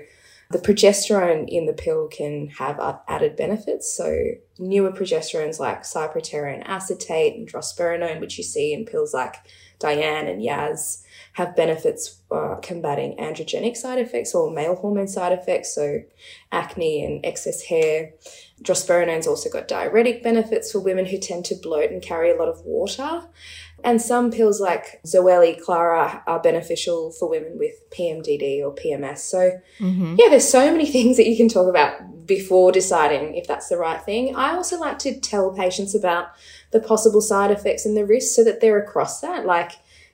the 0.51 0.59
progesterone 0.59 1.49
in 1.49 1.65
the 1.65 1.73
pill 1.73 2.07
can 2.07 2.47
have 2.59 2.79
added 3.07 3.35
benefits. 3.35 3.91
So, 3.91 4.15
newer 4.59 4.91
progesterones 4.91 5.59
like 5.59 5.81
cyproterone 5.81 6.61
acetate 6.65 7.35
and 7.35 7.51
drospirenone, 7.51 8.19
which 8.19 8.37
you 8.37 8.43
see 8.43 8.71
in 8.71 8.85
pills 8.85 9.13
like 9.13 9.35
Diane 9.79 10.27
and 10.27 10.41
Yaz, 10.41 11.01
have 11.33 11.55
benefits 11.55 12.21
uh, 12.31 12.55
combating 12.61 13.17
androgenic 13.17 13.75
side 13.75 13.99
effects 13.99 14.35
or 14.35 14.51
male 14.51 14.75
hormone 14.75 15.07
side 15.07 15.31
effects, 15.31 15.73
so 15.73 16.01
acne 16.51 17.03
and 17.03 17.25
excess 17.25 17.63
hair. 17.63 18.13
Drospirenone's 18.61 19.27
also 19.27 19.49
got 19.49 19.67
diuretic 19.67 20.23
benefits 20.23 20.71
for 20.71 20.79
women 20.79 21.05
who 21.05 21.17
tend 21.17 21.45
to 21.45 21.55
bloat 21.55 21.89
and 21.89 22.01
carry 22.01 22.31
a 22.31 22.35
lot 22.35 22.47
of 22.47 22.61
water. 22.61 23.23
And 23.83 24.01
some 24.01 24.31
pills 24.31 24.61
like 24.61 25.01
Zoely's 25.05 25.65
Qlaira 25.65 26.21
are 26.25 26.39
beneficial 26.39 27.11
for 27.11 27.27
women 27.27 27.57
with 27.57 27.73
PMDD 27.89 28.63
or 28.63 28.73
PMS. 28.73 29.17
So, 29.17 29.59
mm-hmm. 29.79 30.15
yeah, 30.17 30.29
there's 30.29 30.47
so 30.47 30.71
many 30.71 30.85
things 30.91 31.17
that 31.17 31.27
you 31.27 31.35
can 31.35 31.49
talk 31.49 31.67
about 31.67 32.25
before 32.25 32.71
deciding 32.71 33.35
if 33.35 33.47
that's 33.47 33.67
the 33.67 33.77
right 33.77 34.01
thing. 34.01 34.35
I 34.35 34.53
also 34.53 34.79
like 34.79 34.99
to 34.99 35.19
tell 35.19 35.51
patients 35.51 35.95
about 35.95 36.27
the 36.71 36.79
possible 36.79 37.21
side 37.21 37.51
effects 37.51 37.85
and 37.85 37.97
the 37.97 38.05
risks 38.05 38.35
so 38.35 38.43
that 38.43 38.61
they're 38.61 38.81
across 38.81 39.19
that. 39.19 39.45
Like, 39.45 39.73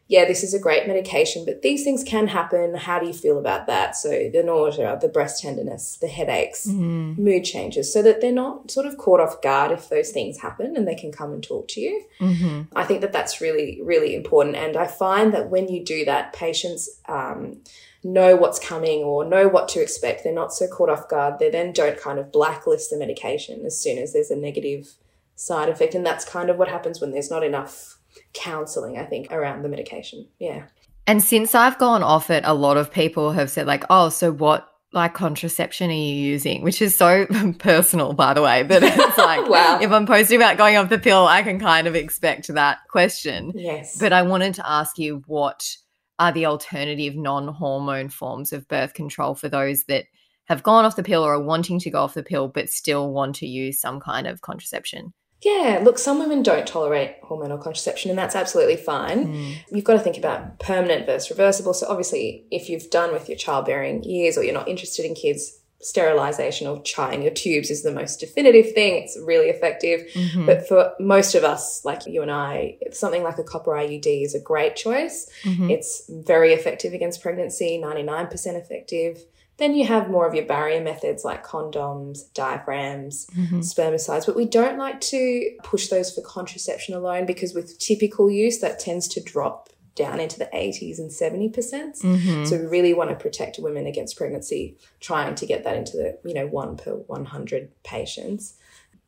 yeah, 0.09 0.25
this 0.25 0.43
is 0.43 0.55
a 0.55 0.59
great 0.59 0.87
medication, 0.87 1.45
but 1.45 1.61
these 1.61 1.83
things 1.83 2.03
can 2.03 2.27
happen. 2.27 2.73
How 2.73 2.97
do 2.97 3.05
you 3.05 3.13
feel 3.13 3.37
about 3.37 3.67
that? 3.67 3.95
So 3.95 4.09
the 4.33 4.41
nausea, 4.41 4.97
the 4.99 5.07
breast 5.07 5.43
tenderness, 5.43 5.97
the 6.01 6.07
headaches, 6.07 6.65
mm. 6.65 7.15
mood 7.15 7.43
changes, 7.43 7.93
so 7.93 8.01
that 8.01 8.19
they're 8.19 8.31
not 8.31 8.71
sort 8.71 8.87
of 8.87 8.97
caught 8.97 9.19
off 9.19 9.39
guard 9.43 9.71
if 9.71 9.87
those 9.89 10.09
things 10.09 10.39
happen 10.39 10.75
and 10.75 10.87
they 10.87 10.95
can 10.95 11.11
come 11.11 11.31
and 11.31 11.43
talk 11.43 11.67
to 11.69 11.79
you. 11.79 12.03
Mm-hmm. 12.19 12.75
I 12.75 12.85
think 12.85 13.01
that 13.01 13.13
that's 13.13 13.39
really, 13.39 13.81
really 13.83 14.15
important. 14.15 14.55
And 14.55 14.75
I 14.77 14.87
find 14.87 15.31
that 15.35 15.51
when 15.51 15.67
you 15.67 15.85
do 15.85 16.03
that, 16.05 16.33
patients 16.33 16.89
um, 17.07 17.61
know 18.03 18.35
what's 18.35 18.57
coming 18.57 19.03
or 19.03 19.23
know 19.23 19.47
what 19.47 19.67
to 19.69 19.79
expect. 19.79 20.23
They're 20.23 20.33
not 20.33 20.51
so 20.51 20.67
caught 20.67 20.89
off 20.89 21.07
guard. 21.07 21.37
They 21.37 21.51
then 21.51 21.71
don't 21.71 21.99
kind 21.99 22.17
of 22.17 22.31
blacklist 22.31 22.89
the 22.89 22.97
medication 22.97 23.63
as 23.63 23.79
soon 23.79 23.99
as 23.99 24.13
there's 24.13 24.31
a 24.31 24.35
negative 24.35 24.95
side 25.35 25.69
effect. 25.69 25.93
And 25.93 26.03
that's 26.03 26.25
kind 26.25 26.49
of 26.49 26.57
what 26.57 26.67
happens 26.67 26.99
when 26.99 27.11
there's 27.11 27.29
not 27.29 27.43
enough 27.43 27.98
counseling, 28.33 28.97
I 28.97 29.05
think, 29.05 29.31
around 29.31 29.63
the 29.63 29.69
medication. 29.69 30.27
Yeah. 30.39 30.65
And 31.07 31.23
since 31.23 31.55
I've 31.55 31.77
gone 31.79 32.03
off 32.03 32.29
it, 32.29 32.43
a 32.45 32.53
lot 32.53 32.77
of 32.77 32.91
people 32.91 33.31
have 33.31 33.49
said, 33.49 33.65
like, 33.65 33.83
oh, 33.89 34.09
so 34.09 34.31
what 34.31 34.69
like 34.91 35.13
contraception 35.13 35.89
are 35.89 35.93
you 35.93 36.13
using? 36.13 36.63
Which 36.63 36.81
is 36.81 36.97
so 36.97 37.25
personal, 37.59 38.13
by 38.13 38.33
the 38.33 38.41
way. 38.41 38.63
But 38.63 38.83
it's 38.83 39.17
like, 39.17 39.47
wow. 39.47 39.79
if 39.81 39.91
I'm 39.91 40.05
posting 40.05 40.37
about 40.37 40.57
going 40.57 40.77
off 40.77 40.89
the 40.89 40.99
pill, 40.99 41.27
I 41.27 41.43
can 41.43 41.59
kind 41.59 41.87
of 41.87 41.95
expect 41.95 42.47
that 42.47 42.79
question. 42.89 43.51
Yes. 43.55 43.97
But 43.99 44.13
I 44.13 44.21
wanted 44.23 44.55
to 44.55 44.69
ask 44.69 44.97
you 44.97 45.23
what 45.27 45.77
are 46.17 46.31
the 46.31 46.45
alternative 46.45 47.15
non 47.15 47.47
hormone 47.47 48.09
forms 48.09 48.51
of 48.51 48.67
birth 48.67 48.93
control 48.93 49.35
for 49.35 49.47
those 49.47 49.85
that 49.85 50.05
have 50.45 50.63
gone 50.63 50.85
off 50.85 50.95
the 50.95 51.03
pill 51.03 51.23
or 51.23 51.35
are 51.35 51.41
wanting 51.41 51.79
to 51.79 51.91
go 51.91 52.01
off 52.01 52.15
the 52.15 52.23
pill, 52.23 52.47
but 52.47 52.69
still 52.69 53.11
want 53.11 53.35
to 53.35 53.47
use 53.47 53.79
some 53.79 53.99
kind 53.99 54.27
of 54.27 54.41
contraception? 54.41 55.13
Yeah, 55.41 55.79
look, 55.83 55.97
some 55.97 56.19
women 56.19 56.43
don't 56.43 56.67
tolerate 56.67 57.21
hormonal 57.23 57.61
contraception, 57.61 58.09
and 58.09 58.19
that's 58.19 58.35
absolutely 58.35 58.75
fine. 58.75 59.27
Mm. 59.27 59.55
You've 59.71 59.85
got 59.85 59.93
to 59.93 59.99
think 59.99 60.17
about 60.17 60.59
permanent 60.59 61.05
versus 61.05 61.29
reversible. 61.29 61.73
So, 61.73 61.87
obviously, 61.87 62.45
if 62.51 62.69
you've 62.69 62.89
done 62.89 63.13
with 63.13 63.29
your 63.29 63.37
childbearing 63.37 64.03
years 64.03 64.37
or 64.37 64.43
you're 64.43 64.53
not 64.53 64.67
interested 64.67 65.05
in 65.05 65.15
kids, 65.15 65.55
sterilization 65.81 66.67
or 66.67 66.81
tying 66.83 67.21
your 67.21 67.31
tubes 67.31 67.69
is 67.69 67.83
the 67.83 67.91
most 67.91 68.19
definitive 68.19 68.73
thing. 68.73 69.01
It's 69.01 69.17
really 69.23 69.47
effective. 69.47 70.01
Mhm. 70.13 70.45
But 70.45 70.67
for 70.67 70.91
most 70.99 71.35
of 71.35 71.45
us, 71.45 71.85
like 71.85 72.05
you 72.05 72.21
and 72.21 72.29
I, 72.29 72.77
something 72.91 73.23
like 73.23 73.37
a 73.37 73.43
copper 73.43 73.71
IUD 73.71 74.23
is 74.23 74.35
a 74.35 74.41
great 74.41 74.75
choice. 74.75 75.29
Mhm. 75.43 75.71
It's 75.71 76.03
very 76.09 76.51
effective 76.53 76.93
against 76.93 77.21
pregnancy, 77.21 77.77
99% 77.77 78.57
effective. 78.57 79.23
Then 79.59 79.75
you 79.75 79.85
have 79.85 80.09
more 80.09 80.25
of 80.25 80.33
your 80.33 80.45
barrier 80.45 80.81
methods 80.81 81.23
like 81.25 81.45
condoms, 81.45 82.33
diaphragms, 82.33 83.27
Mhm. 83.37 83.59
spermicides, 83.59 84.25
but 84.25 84.35
we 84.35 84.45
don't 84.45 84.77
like 84.77 85.01
to 85.01 85.51
push 85.63 85.89
those 85.89 86.11
for 86.15 86.21
contraception 86.21 86.95
alone 86.95 87.25
because 87.25 87.53
with 87.53 87.77
typical 87.77 88.31
use, 88.31 88.59
that 88.59 88.79
tends 88.79 89.07
to 89.09 89.19
drop 89.21 89.69
down 89.95 90.21
into 90.21 90.39
the 90.39 90.49
80s 90.53 90.97
and 90.97 91.11
70%. 91.11 91.95
Mhm. 91.97 92.47
So 92.47 92.57
we 92.57 92.65
really 92.67 92.93
want 92.93 93.09
to 93.09 93.17
protect 93.17 93.59
women 93.59 93.85
against 93.85 94.15
pregnancy, 94.15 94.77
trying 95.01 95.35
to 95.35 95.45
get 95.45 95.65
that 95.65 95.75
into 95.75 95.97
the, 95.97 96.17
you 96.23 96.33
know, 96.33 96.47
one 96.47 96.77
per 96.77 96.93
100 96.93 97.71
patients. 97.83 98.53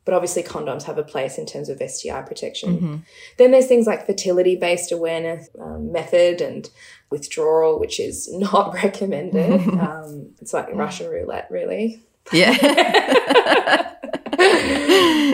But 0.04 0.14
obviously, 0.14 0.42
condoms 0.42 0.82
have 0.84 0.98
a 0.98 1.04
place 1.04 1.38
in 1.38 1.46
terms 1.46 1.68
of 1.68 1.80
STI 1.80 2.22
protection. 2.22 2.78
Mhm. 2.80 3.02
Then 3.38 3.50
there's 3.52 3.66
things 3.66 3.86
like 3.86 4.04
fertility 4.04 4.56
based 4.56 4.90
awareness 4.90 5.48
um, 5.60 5.92
method 5.92 6.40
and 6.40 6.68
withdrawal, 7.10 7.78
which 7.78 8.00
is 8.00 8.28
not 8.36 8.74
recommended. 8.74 9.60
um, 9.78 10.30
it's 10.40 10.52
like 10.52 10.74
Russian 10.74 11.08
roulette, 11.10 11.46
really. 11.50 12.00
Yeah. 12.32 12.52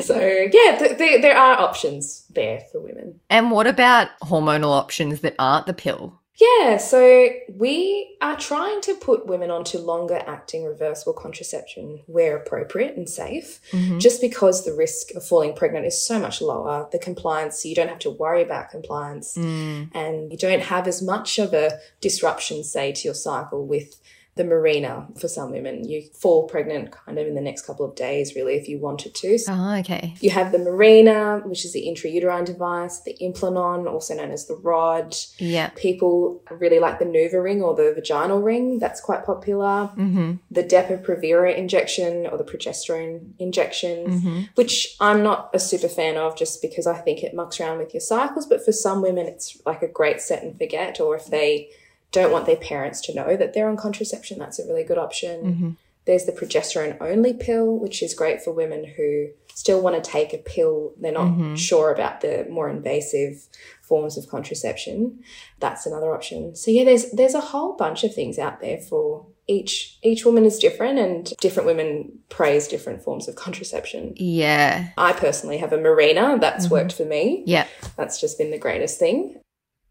so, 0.02 0.18
yeah, 0.18 0.76
th- 0.78 0.98
th- 0.98 1.22
there 1.22 1.36
are 1.36 1.58
options 1.60 2.24
there 2.30 2.60
for 2.72 2.80
women. 2.80 3.20
and 3.30 3.50
what 3.50 3.66
about 3.66 4.08
hormonal 4.22 4.70
options 4.76 5.20
that 5.20 5.34
aren't 5.38 5.66
the 5.66 5.74
pill? 5.74 6.20
Yeah, 6.40 6.76
so 6.76 7.30
we 7.52 8.16
are 8.20 8.36
trying 8.36 8.80
to 8.82 8.94
put 8.94 9.26
women 9.26 9.50
onto 9.50 9.78
longer 9.78 10.22
acting 10.24 10.64
reversible 10.64 11.12
contraception 11.12 12.00
where 12.06 12.36
appropriate 12.36 12.96
and 12.96 13.08
safe, 13.08 13.60
Mhm. 13.72 13.98
just 13.98 14.20
because 14.20 14.64
the 14.64 14.72
risk 14.72 15.12
of 15.16 15.24
falling 15.24 15.52
pregnant 15.54 15.84
is 15.86 16.00
so 16.00 16.20
much 16.20 16.40
lower. 16.40 16.88
The 16.92 16.98
compliance, 17.00 17.64
you 17.64 17.74
don't 17.74 17.88
have 17.88 17.98
to 18.00 18.10
worry 18.10 18.42
about 18.42 18.70
compliance, 18.70 19.34
Mm. 19.36 19.90
and 19.94 20.30
you 20.30 20.38
don't 20.38 20.60
have 20.62 20.86
as 20.86 21.02
much 21.02 21.40
of 21.40 21.52
a 21.52 21.80
disruption, 22.00 22.62
say, 22.62 22.92
to 22.92 23.08
your 23.08 23.14
cycle 23.14 23.66
with 23.66 23.96
the 24.38 24.44
Mirena 24.44 24.94
for 25.20 25.28
some 25.28 25.50
women. 25.52 25.86
You 25.86 26.02
fall 26.14 26.48
pregnant 26.48 26.90
kind 26.92 27.18
of 27.18 27.26
in 27.26 27.34
the 27.34 27.42
next 27.42 27.66
couple 27.66 27.84
of 27.84 27.94
days, 27.94 28.34
really, 28.34 28.54
if 28.54 28.66
you 28.68 28.78
wanted 28.78 29.14
to. 29.16 29.36
So 29.38 29.52
Oh, 29.52 29.74
okay. 29.80 30.14
you 30.20 30.30
have 30.30 30.50
the 30.52 30.58
Mirena, 30.58 31.44
which 31.44 31.66
is 31.66 31.74
the 31.74 31.84
intrauterine 31.86 32.46
device, 32.46 33.00
the 33.02 33.14
implanon, 33.20 33.86
also 33.86 34.14
known 34.14 34.30
as 34.30 34.46
the 34.46 34.56
rod. 34.56 35.14
Yeah. 35.36 35.68
People 35.76 36.42
really 36.50 36.78
like 36.78 36.98
the 36.98 37.04
Nuva 37.04 37.42
ring 37.42 37.60
or 37.62 37.74
the 37.74 37.92
vaginal 37.94 38.40
ring. 38.40 38.78
That's 38.78 39.00
quite 39.02 39.26
popular. 39.26 39.90
Mm-hmm. 39.98 40.32
The 40.50 40.64
Depo-Provera 40.64 41.54
injection 41.56 42.26
or 42.26 42.38
the 42.38 42.44
progesterone 42.44 43.32
injection, 43.38 44.06
Mm-hmm. 44.08 44.40
which 44.54 44.96
I'm 45.00 45.22
not 45.22 45.50
a 45.52 45.58
super 45.58 45.88
fan 45.88 46.16
of 46.16 46.36
just 46.36 46.62
because 46.62 46.86
I 46.86 46.96
think 46.98 47.22
it 47.22 47.34
mucks 47.34 47.60
around 47.60 47.78
with 47.78 47.92
your 47.92 48.00
cycles. 48.00 48.46
But 48.46 48.64
for 48.64 48.72
some 48.72 49.02
women, 49.02 49.26
it's 49.26 49.60
like 49.66 49.82
a 49.82 49.88
great 49.88 50.20
set 50.20 50.42
and 50.42 50.56
forget. 50.56 51.00
Or 51.00 51.16
if 51.16 51.26
they 51.26 51.70
don't 52.12 52.32
want 52.32 52.46
their 52.46 52.56
parents 52.56 53.00
to 53.02 53.14
know 53.14 53.36
that 53.36 53.52
they're 53.54 53.68
on 53.68 53.76
contraception, 53.76 54.38
that's 54.38 54.58
a 54.58 54.66
really 54.66 54.84
good 54.84 54.98
option. 54.98 55.42
Mhm. 55.44 55.76
There's 56.06 56.24
the 56.24 56.32
progesterone 56.32 56.96
only 57.02 57.34
pill, 57.34 57.66
which 57.76 58.02
is 58.02 58.14
great 58.14 58.40
for 58.40 58.50
women 58.52 58.84
who 58.96 59.28
still 59.54 59.82
want 59.82 60.02
to 60.02 60.10
take 60.10 60.32
a 60.32 60.38
pill. 60.38 60.92
They're 60.98 61.12
not 61.12 61.26
Mhm. 61.28 61.58
sure 61.58 61.92
about 61.92 62.20
the 62.22 62.46
more 62.48 62.70
invasive 62.70 63.46
forms 63.82 64.16
of 64.16 64.26
contraception. 64.28 65.18
That's 65.60 65.84
another 65.84 66.14
option. 66.14 66.54
So 66.56 66.70
yeah, 66.70 66.84
there's 66.84 67.10
there's 67.10 67.34
a 67.34 67.40
whole 67.40 67.72
bunch 67.74 68.04
of 68.04 68.14
things 68.14 68.38
out 68.38 68.60
there 68.60 68.78
for 68.78 69.26
each 69.46 69.98
each 70.02 70.24
woman 70.24 70.44
is 70.44 70.58
different 70.58 70.98
and 70.98 71.32
different 71.40 71.66
women 71.66 72.20
praise 72.28 72.68
different 72.68 73.02
forms 73.02 73.28
of 73.28 73.34
contraception. 73.34 74.12
Yeah. 74.16 74.88
I 74.96 75.12
personally 75.12 75.58
have 75.58 75.72
a 75.72 75.78
Mirena 75.78 76.40
that's 76.40 76.66
Mhm. 76.68 76.70
worked 76.70 76.92
for 76.92 77.04
me. 77.04 77.42
Yeah. 77.46 77.66
That's 77.96 78.20
just 78.20 78.38
been 78.38 78.50
the 78.50 78.58
greatest 78.58 78.98
thing. 78.98 79.40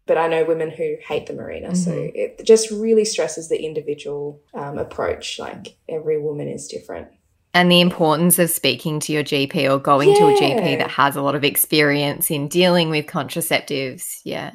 But 0.08 0.18
I 0.18 0.26
know 0.26 0.44
women 0.44 0.70
who 0.70 0.96
hate 1.06 1.26
the 1.26 1.34
Mirena. 1.34 1.76
So 1.76 1.92
Mhm. 1.92 2.12
it 2.14 2.44
just 2.44 2.70
really 2.70 3.04
stresses 3.04 3.48
the 3.48 3.62
individual 3.62 4.40
um, 4.54 4.78
approach. 4.78 5.38
Like 5.38 5.76
every 5.88 6.18
woman 6.20 6.48
is 6.48 6.66
different. 6.66 7.08
And 7.54 7.70
the 7.70 7.80
importance 7.80 8.38
of 8.38 8.50
speaking 8.50 9.00
to 9.00 9.12
your 9.12 9.22
GP 9.22 9.70
or 9.72 9.78
going 9.78 10.14
to 10.14 10.28
a 10.28 10.32
GP 10.32 10.78
that 10.78 10.90
has 10.90 11.16
a 11.16 11.22
lot 11.22 11.34
of 11.34 11.44
experience 11.44 12.30
in 12.30 12.48
dealing 12.48 12.90
with 12.90 13.06
contraceptives. 13.06 14.20
Yeah. 14.24 14.52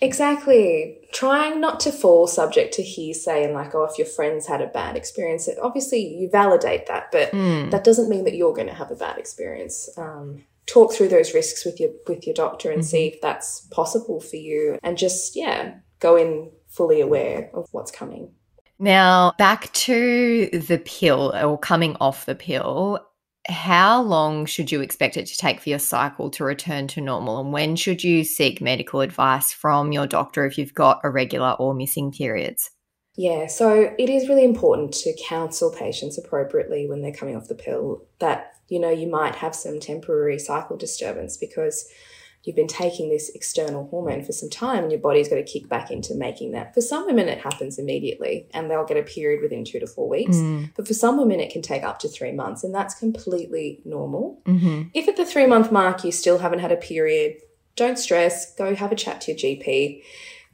Exactly. 0.00 0.98
Trying 1.12 1.60
not 1.60 1.80
to 1.80 1.92
fall 1.92 2.26
subject 2.26 2.74
to 2.74 2.82
hearsay 2.82 3.44
and 3.44 3.54
like, 3.54 3.74
oh, 3.74 3.84
if 3.84 3.98
your 3.98 4.06
friends 4.06 4.46
had 4.46 4.60
a 4.60 4.66
bad 4.66 4.96
experience, 4.96 5.48
obviously 5.60 6.00
you 6.00 6.28
validate 6.30 6.86
that, 6.86 7.10
but 7.10 7.32
Mm. 7.32 7.70
that 7.70 7.84
doesn't 7.84 8.08
mean 8.08 8.24
that 8.24 8.34
you're 8.34 8.52
going 8.54 8.68
to 8.68 8.74
have 8.74 8.90
a 8.90 8.94
bad 8.96 9.18
experience. 9.18 9.88
Um, 9.96 10.44
talk 10.66 10.92
through 10.92 11.08
those 11.08 11.34
risks 11.34 11.64
with 11.64 11.80
your 11.80 11.90
with 12.06 12.26
your 12.26 12.34
doctor 12.34 12.70
and 12.70 12.84
see 12.84 13.08
mm-hmm. 13.08 13.14
if 13.14 13.20
that's 13.20 13.60
possible 13.70 14.20
for 14.20 14.36
you, 14.36 14.78
and 14.82 14.98
just 14.98 15.36
yeah, 15.36 15.74
go 16.00 16.16
in 16.16 16.50
fully 16.68 17.00
aware 17.00 17.50
of 17.54 17.68
what's 17.72 17.90
coming. 17.90 18.32
Now, 18.78 19.32
back 19.38 19.72
to 19.72 20.50
the 20.52 20.78
pill 20.78 21.34
or 21.34 21.58
coming 21.58 21.96
off 22.00 22.26
the 22.26 22.34
pill. 22.34 23.00
How 23.48 24.02
long 24.02 24.44
should 24.44 24.72
you 24.72 24.80
expect 24.80 25.16
it 25.16 25.26
to 25.26 25.36
take 25.36 25.60
for 25.60 25.68
your 25.68 25.78
cycle 25.78 26.30
to 26.30 26.44
return 26.44 26.88
to 26.88 27.00
normal? 27.00 27.38
And 27.38 27.52
when 27.52 27.76
should 27.76 28.02
you 28.02 28.24
seek 28.24 28.60
medical 28.60 29.00
advice 29.00 29.52
from 29.52 29.92
your 29.92 30.08
doctor 30.08 30.44
if 30.44 30.58
you've 30.58 30.74
got 30.74 31.00
irregular 31.04 31.52
or 31.52 31.72
missing 31.72 32.10
periods? 32.10 32.70
Yeah, 33.16 33.46
so 33.46 33.94
it 33.98 34.10
is 34.10 34.28
really 34.28 34.44
important 34.44 34.92
to 34.94 35.16
counsel 35.26 35.70
patients 35.70 36.18
appropriately 36.18 36.86
when 36.86 37.00
they're 37.00 37.12
coming 37.12 37.36
off 37.36 37.48
the 37.48 37.54
pill 37.54 38.02
that, 38.18 38.55
you 38.68 38.78
know, 38.78 38.90
you 38.90 39.08
might 39.08 39.36
have 39.36 39.54
some 39.54 39.80
temporary 39.80 40.38
cycle 40.38 40.76
disturbance 40.76 41.36
because 41.36 41.88
you've 42.46 42.56
been 42.56 42.68
taking 42.68 43.10
this 43.10 43.28
external 43.34 43.88
hormone 43.88 44.22
for 44.24 44.32
some 44.32 44.48
time 44.48 44.84
and 44.84 44.92
your 44.92 45.00
body's 45.00 45.28
got 45.28 45.34
to 45.34 45.42
kick 45.42 45.68
back 45.68 45.90
into 45.90 46.14
making 46.14 46.52
that. 46.52 46.72
For 46.72 46.80
some 46.80 47.04
women, 47.06 47.28
it 47.28 47.40
happens 47.40 47.78
immediately 47.78 48.46
and 48.54 48.70
they'll 48.70 48.86
get 48.86 48.96
a 48.96 49.02
period 49.02 49.42
within 49.42 49.64
two 49.64 49.80
to 49.80 49.86
four 49.86 50.08
weeks. 50.08 50.36
Mm. 50.36 50.70
But 50.76 50.86
for 50.86 50.94
some 50.94 51.18
women, 51.18 51.40
it 51.40 51.52
can 51.52 51.60
take 51.60 51.82
up 51.82 51.98
to 52.00 52.08
three 52.08 52.32
months, 52.32 52.62
and 52.62 52.72
that's 52.72 52.94
completely 52.94 53.80
normal. 53.84 54.40
hmm 54.46 54.82
If 54.94 55.08
at 55.08 55.16
the 55.16 55.26
three 55.26 55.46
month 55.46 55.72
mark 55.72 56.04
you 56.04 56.12
still 56.12 56.38
haven't 56.38 56.60
had 56.60 56.72
a 56.72 56.76
period, 56.76 57.38
don't 57.74 57.98
stress, 57.98 58.54
go 58.54 58.74
have 58.74 58.92
a 58.92 58.96
chat 58.96 59.20
to 59.22 59.32
your 59.32 59.38
GP. 59.38 60.02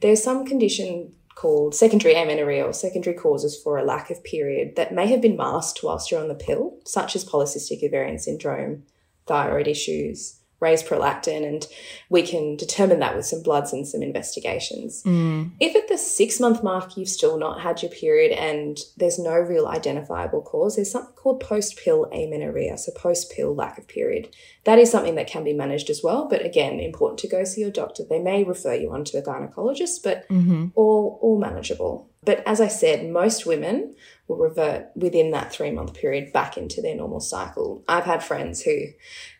There's 0.01 0.21
some 0.21 0.45
condition 0.45 1.13
called 1.43 1.75
secondary 1.75 2.15
amenorrhea 2.15 2.65
or 2.65 2.71
secondary 2.71 3.13
causes 3.13 3.61
for 3.61 3.77
a 3.77 3.83
lack 3.83 4.09
of 4.09 4.23
period 4.23 4.77
that 4.77 4.93
may 4.93 5.07
have 5.07 5.19
been 5.19 5.35
masked 5.35 5.81
whilst 5.83 6.09
you're 6.09 6.21
on 6.21 6.29
the 6.29 6.33
pill, 6.33 6.79
such 6.85 7.17
as 7.17 7.25
polycystic 7.25 7.83
ovarian 7.83 8.17
syndrome, 8.17 8.83
thyroid 9.27 9.67
issues, 9.67 10.39
raised 10.63 10.87
prolactin, 10.87 11.47
and 11.47 11.67
we 12.09 12.23
can 12.23 12.55
determine 12.55 12.99
that 12.99 13.15
with 13.15 13.25
some 13.25 13.43
bloods 13.43 13.73
and 13.73 13.87
some 13.87 14.01
investigations. 14.01 15.03
Mm. 15.03 15.51
If 15.59 15.75
at 15.75 15.87
the 15.87 15.97
six 15.97 16.39
month 16.39 16.63
mark 16.63 16.97
you've 16.97 17.09
still 17.09 17.37
not 17.37 17.61
had 17.61 17.83
your 17.83 17.91
period 17.91 18.31
and 18.31 18.79
there's 18.97 19.19
no 19.19 19.35
real 19.35 19.67
identifiable 19.67 20.41
cause, 20.41 20.75
there's 20.75 20.91
something 20.91 21.13
called 21.13 21.41
post 21.41 21.77
pill 21.77 22.05
amenorrhea, 22.05 22.77
so 22.77 22.91
post 22.95 23.31
pill 23.31 23.53
lack 23.53 23.77
of 23.77 23.87
period. 23.87 24.33
That 24.63 24.79
is 24.79 24.89
something 24.89 25.15
that 25.15 25.27
can 25.27 25.43
be 25.43 25.53
managed 25.53 25.89
as 25.89 26.01
well, 26.01 26.27
but 26.29 26.45
again, 26.45 26.79
important 26.79 27.19
to 27.19 27.27
go 27.27 27.43
see 27.43 27.61
your 27.61 27.71
doctor. 27.71 28.03
They 28.09 28.19
may 28.19 28.43
refer 28.43 28.73
you 28.73 28.91
on 28.93 29.03
to 29.05 29.17
a 29.17 29.21
gynecologist, 29.21 30.01
but 30.03 30.25
hmm 30.29 30.67
all 30.75 31.19
all 31.21 31.37
manageable. 31.37 32.09
But 32.25 32.41
as 32.47 32.61
I 32.61 32.67
said, 32.67 33.09
most 33.09 33.45
women 33.45 33.95
will 34.27 34.37
revert 34.37 34.87
within 34.95 35.31
that 35.31 35.51
three 35.51 35.71
month 35.71 35.93
period 35.93 36.31
back 36.31 36.57
into 36.57 36.81
their 36.81 36.95
normal 36.95 37.19
cycle. 37.19 37.83
I've 37.87 38.05
had 38.05 38.23
friends 38.23 38.61
who 38.61 38.87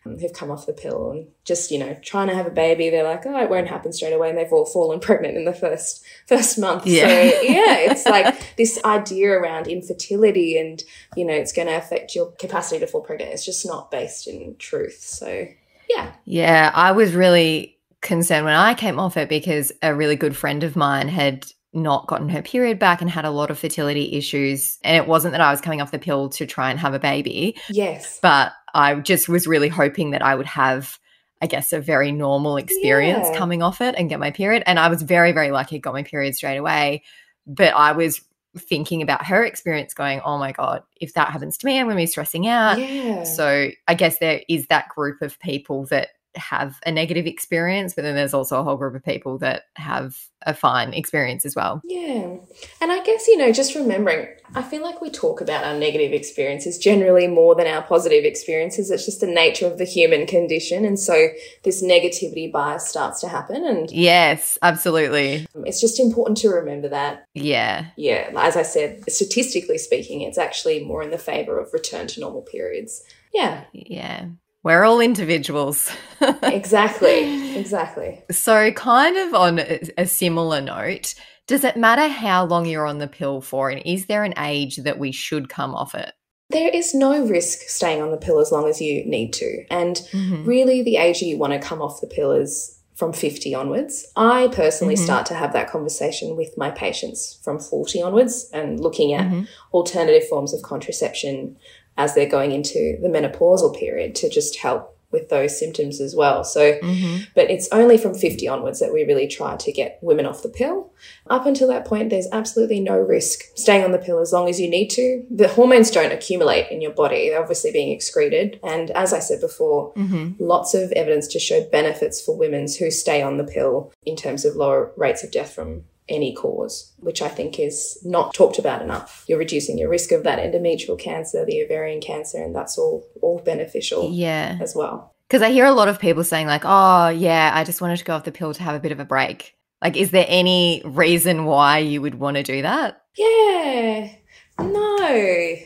um, 0.04 0.18
who've 0.18 0.32
come 0.32 0.50
off 0.50 0.66
the 0.66 0.72
pill 0.72 1.10
and 1.10 1.28
just 1.44 1.70
you 1.70 1.78
know 1.78 1.96
trying 2.02 2.28
to 2.28 2.34
have 2.34 2.46
a 2.46 2.50
baby. 2.50 2.90
They're 2.90 3.04
like, 3.04 3.24
oh, 3.24 3.42
it 3.42 3.48
won't 3.48 3.68
happen 3.68 3.92
straight 3.92 4.12
away, 4.12 4.28
and 4.28 4.36
they've 4.36 4.52
all 4.52 4.66
fallen 4.66 5.00
pregnant 5.00 5.36
in 5.36 5.44
the 5.44 5.54
first 5.54 6.04
first 6.26 6.58
month. 6.58 6.86
Yeah. 6.86 7.08
So 7.08 7.08
yeah, 7.42 7.76
it's 7.78 8.06
like 8.06 8.36
this 8.56 8.78
idea 8.84 9.30
around 9.30 9.68
infertility 9.68 10.58
and 10.58 10.82
you 11.16 11.24
know 11.24 11.34
it's 11.34 11.52
going 11.52 11.68
to 11.68 11.76
affect 11.76 12.14
your 12.14 12.32
capacity 12.32 12.80
to 12.80 12.86
fall 12.86 13.00
pregnant. 13.00 13.32
It's 13.32 13.44
just 13.44 13.66
not 13.66 13.90
based 13.90 14.26
in 14.26 14.56
truth. 14.58 15.00
So 15.00 15.46
yeah, 15.88 16.12
yeah, 16.24 16.70
I 16.74 16.92
was 16.92 17.14
really 17.14 17.78
concerned 18.02 18.44
when 18.44 18.54
I 18.54 18.74
came 18.74 19.00
off 19.00 19.16
it 19.16 19.30
because 19.30 19.72
a 19.82 19.94
really 19.94 20.16
good 20.16 20.36
friend 20.36 20.62
of 20.62 20.76
mine 20.76 21.08
had 21.08 21.46
not 21.74 22.06
gotten 22.06 22.28
her 22.28 22.42
period 22.42 22.78
back 22.78 23.00
and 23.00 23.10
had 23.10 23.24
a 23.24 23.30
lot 23.30 23.50
of 23.50 23.58
fertility 23.58 24.12
issues. 24.12 24.78
And 24.82 24.96
it 24.96 25.08
wasn't 25.08 25.32
that 25.32 25.40
I 25.40 25.50
was 25.50 25.60
coming 25.60 25.82
off 25.82 25.90
the 25.90 25.98
pill 25.98 26.28
to 26.30 26.46
try 26.46 26.70
and 26.70 26.78
have 26.78 26.94
a 26.94 26.98
baby. 26.98 27.56
Yes. 27.68 28.18
But 28.22 28.52
I 28.74 28.94
just 28.96 29.28
was 29.28 29.46
really 29.46 29.68
hoping 29.68 30.10
that 30.10 30.22
I 30.22 30.34
would 30.34 30.46
have, 30.46 30.98
I 31.42 31.46
guess, 31.46 31.72
a 31.72 31.80
very 31.80 32.12
normal 32.12 32.56
experience 32.56 33.28
yeah. 33.30 33.38
coming 33.38 33.62
off 33.62 33.80
it 33.80 33.94
and 33.96 34.08
get 34.08 34.20
my 34.20 34.30
period. 34.30 34.62
And 34.66 34.78
I 34.78 34.88
was 34.88 35.02
very, 35.02 35.32
very 35.32 35.50
lucky, 35.50 35.78
got 35.78 35.94
my 35.94 36.02
period 36.02 36.34
straight 36.36 36.56
away. 36.56 37.02
But 37.46 37.74
I 37.74 37.92
was 37.92 38.20
thinking 38.56 39.02
about 39.02 39.26
her 39.26 39.44
experience 39.44 39.94
going, 39.94 40.20
oh 40.24 40.38
my 40.38 40.52
God, 40.52 40.82
if 41.00 41.14
that 41.14 41.30
happens 41.30 41.58
to 41.58 41.66
me, 41.66 41.78
I'm 41.78 41.86
going 41.86 41.96
to 41.96 42.02
be 42.02 42.06
stressing 42.06 42.46
out. 42.46 42.78
Yeah. 42.78 43.24
So 43.24 43.70
I 43.88 43.94
guess 43.94 44.18
there 44.18 44.42
is 44.48 44.68
that 44.68 44.88
group 44.88 45.22
of 45.22 45.38
people 45.40 45.86
that 45.86 46.10
have 46.36 46.80
a 46.84 46.90
negative 46.90 47.26
experience, 47.26 47.94
but 47.94 48.02
then 48.02 48.14
there's 48.14 48.34
also 48.34 48.60
a 48.60 48.64
whole 48.64 48.76
group 48.76 48.94
of 48.94 49.04
people 49.04 49.38
that 49.38 49.64
have 49.76 50.16
a 50.46 50.52
fine 50.52 50.92
experience 50.92 51.46
as 51.46 51.56
well. 51.56 51.80
Yeah. 51.84 52.36
And 52.80 52.92
I 52.92 53.02
guess, 53.02 53.26
you 53.26 53.36
know, 53.36 53.50
just 53.50 53.74
remembering, 53.74 54.28
I 54.54 54.62
feel 54.62 54.82
like 54.82 55.00
we 55.00 55.10
talk 55.10 55.40
about 55.40 55.64
our 55.64 55.78
negative 55.78 56.12
experiences 56.12 56.76
generally 56.76 57.26
more 57.26 57.54
than 57.54 57.66
our 57.66 57.82
positive 57.82 58.24
experiences. 58.24 58.90
It's 58.90 59.06
just 59.06 59.20
the 59.20 59.26
nature 59.26 59.66
of 59.66 59.78
the 59.78 59.84
human 59.84 60.26
condition. 60.26 60.84
And 60.84 60.98
so 60.98 61.28
this 61.62 61.82
negativity 61.82 62.52
bias 62.52 62.86
starts 62.86 63.20
to 63.22 63.28
happen. 63.28 63.64
And 63.64 63.90
yes, 63.90 64.58
absolutely. 64.60 65.46
It's 65.64 65.80
just 65.80 65.98
important 65.98 66.36
to 66.38 66.50
remember 66.50 66.88
that. 66.88 67.26
Yeah. 67.34 67.86
Yeah. 67.96 68.30
As 68.36 68.56
I 68.56 68.62
said, 68.62 69.10
statistically 69.10 69.78
speaking, 69.78 70.20
it's 70.20 70.38
actually 70.38 70.84
more 70.84 71.02
in 71.02 71.10
the 71.10 71.18
favor 71.18 71.58
of 71.58 71.72
return 71.72 72.06
to 72.08 72.20
normal 72.20 72.42
periods. 72.42 73.02
Yeah. 73.32 73.64
Yeah. 73.72 74.26
We're 74.64 74.84
all 74.84 75.00
individuals. 75.00 75.90
exactly. 76.42 77.56
Exactly. 77.56 78.22
So, 78.30 78.72
kind 78.72 79.16
of 79.18 79.34
on 79.34 79.58
a 79.58 80.06
similar 80.06 80.62
note, 80.62 81.14
does 81.46 81.64
it 81.64 81.76
matter 81.76 82.08
how 82.08 82.46
long 82.46 82.64
you're 82.64 82.86
on 82.86 82.98
the 82.98 83.06
pill 83.06 83.42
for? 83.42 83.68
And 83.68 83.82
is 83.84 84.06
there 84.06 84.24
an 84.24 84.34
age 84.38 84.76
that 84.78 84.98
we 84.98 85.12
should 85.12 85.50
come 85.50 85.74
off 85.74 85.94
it? 85.94 86.12
There 86.48 86.70
is 86.70 86.94
no 86.94 87.26
risk 87.26 87.60
staying 87.68 88.00
on 88.00 88.10
the 88.10 88.16
pill 88.16 88.40
as 88.40 88.52
long 88.52 88.66
as 88.66 88.80
you 88.80 89.04
need 89.04 89.34
to. 89.34 89.64
And 89.70 89.96
mm-hmm. 89.96 90.44
really, 90.44 90.82
the 90.82 90.96
age 90.96 91.20
you 91.20 91.36
want 91.36 91.52
to 91.52 91.58
come 91.58 91.82
off 91.82 92.00
the 92.00 92.06
pill 92.06 92.32
is 92.32 92.80
from 92.94 93.12
50 93.12 93.54
onwards. 93.54 94.06
I 94.16 94.48
personally 94.52 94.94
mm-hmm. 94.94 95.04
start 95.04 95.26
to 95.26 95.34
have 95.34 95.52
that 95.52 95.68
conversation 95.68 96.36
with 96.36 96.56
my 96.56 96.70
patients 96.70 97.40
from 97.42 97.58
40 97.58 98.02
onwards 98.02 98.48
and 98.52 98.78
looking 98.78 99.12
at 99.12 99.26
mm-hmm. 99.26 99.42
alternative 99.72 100.28
forms 100.28 100.54
of 100.54 100.62
contraception 100.62 101.56
as 101.96 102.14
they're 102.14 102.28
going 102.28 102.52
into 102.52 102.98
the 103.00 103.08
menopausal 103.08 103.78
period 103.78 104.14
to 104.16 104.28
just 104.28 104.58
help 104.58 104.94
with 105.14 105.30
those 105.30 105.58
symptoms 105.58 106.00
as 106.00 106.14
well. 106.14 106.44
So, 106.44 106.72
mm-hmm. 106.72 107.22
but 107.34 107.48
it's 107.48 107.68
only 107.72 107.96
from 107.96 108.14
50 108.14 108.46
onwards 108.48 108.80
that 108.80 108.92
we 108.92 109.04
really 109.04 109.28
try 109.28 109.56
to 109.56 109.72
get 109.72 109.98
women 110.02 110.26
off 110.26 110.42
the 110.42 110.48
pill. 110.48 110.92
Up 111.30 111.46
until 111.46 111.68
that 111.68 111.86
point, 111.86 112.10
there's 112.10 112.26
absolutely 112.32 112.80
no 112.80 112.98
risk 112.98 113.44
staying 113.54 113.84
on 113.84 113.92
the 113.92 113.98
pill 113.98 114.18
as 114.18 114.32
long 114.32 114.48
as 114.50 114.60
you 114.60 114.68
need 114.68 114.88
to. 114.88 115.24
The 115.30 115.48
hormones 115.48 115.90
don't 115.90 116.12
accumulate 116.12 116.70
in 116.70 116.82
your 116.82 116.90
body, 116.90 117.30
they're 117.30 117.40
obviously 117.40 117.72
being 117.72 117.92
excreted. 117.92 118.58
And 118.62 118.90
as 118.90 119.14
I 119.14 119.20
said 119.20 119.40
before, 119.40 119.94
mm-hmm. 119.94 120.32
lots 120.38 120.74
of 120.74 120.90
evidence 120.92 121.28
to 121.28 121.38
show 121.38 121.64
benefits 121.70 122.20
for 122.20 122.36
women 122.36 122.66
who 122.78 122.90
stay 122.90 123.22
on 123.22 123.38
the 123.38 123.44
pill 123.44 123.92
in 124.04 124.16
terms 124.16 124.44
of 124.44 124.56
lower 124.56 124.92
rates 124.96 125.22
of 125.22 125.30
death 125.30 125.54
from 125.54 125.84
any 126.08 126.34
cause, 126.34 126.92
which 126.98 127.22
I 127.22 127.28
think 127.28 127.58
is 127.58 127.98
not 128.04 128.34
talked 128.34 128.58
about 128.58 128.82
enough. 128.82 129.24
You're 129.26 129.38
reducing 129.38 129.78
your 129.78 129.88
risk 129.88 130.12
of 130.12 130.22
that 130.24 130.38
endometrial 130.38 130.98
cancer, 130.98 131.44
the 131.44 131.62
ovarian 131.64 132.00
cancer, 132.00 132.42
and 132.42 132.54
that's 132.54 132.76
all 132.78 133.06
all 133.22 133.38
beneficial 133.38 134.10
yeah. 134.12 134.58
as 134.60 134.74
well. 134.74 135.14
Because 135.28 135.42
I 135.42 135.50
hear 135.50 135.64
a 135.64 135.72
lot 135.72 135.88
of 135.88 135.98
people 135.98 136.22
saying, 136.22 136.46
like, 136.46 136.62
oh, 136.64 137.08
yeah, 137.08 137.52
I 137.54 137.64
just 137.64 137.80
wanted 137.80 137.98
to 137.98 138.04
go 138.04 138.14
off 138.14 138.24
the 138.24 138.32
pill 138.32 138.52
to 138.52 138.62
have 138.62 138.74
a 138.74 138.80
bit 138.80 138.92
of 138.92 139.00
a 139.00 139.04
break. 139.04 139.56
Like, 139.82 139.96
is 139.96 140.10
there 140.10 140.26
any 140.28 140.82
reason 140.84 141.44
why 141.44 141.78
you 141.78 142.02
would 142.02 142.14
want 142.14 142.36
to 142.36 142.42
do 142.42 142.62
that? 142.62 143.02
Yeah. 143.16 144.10
No. 144.58 145.56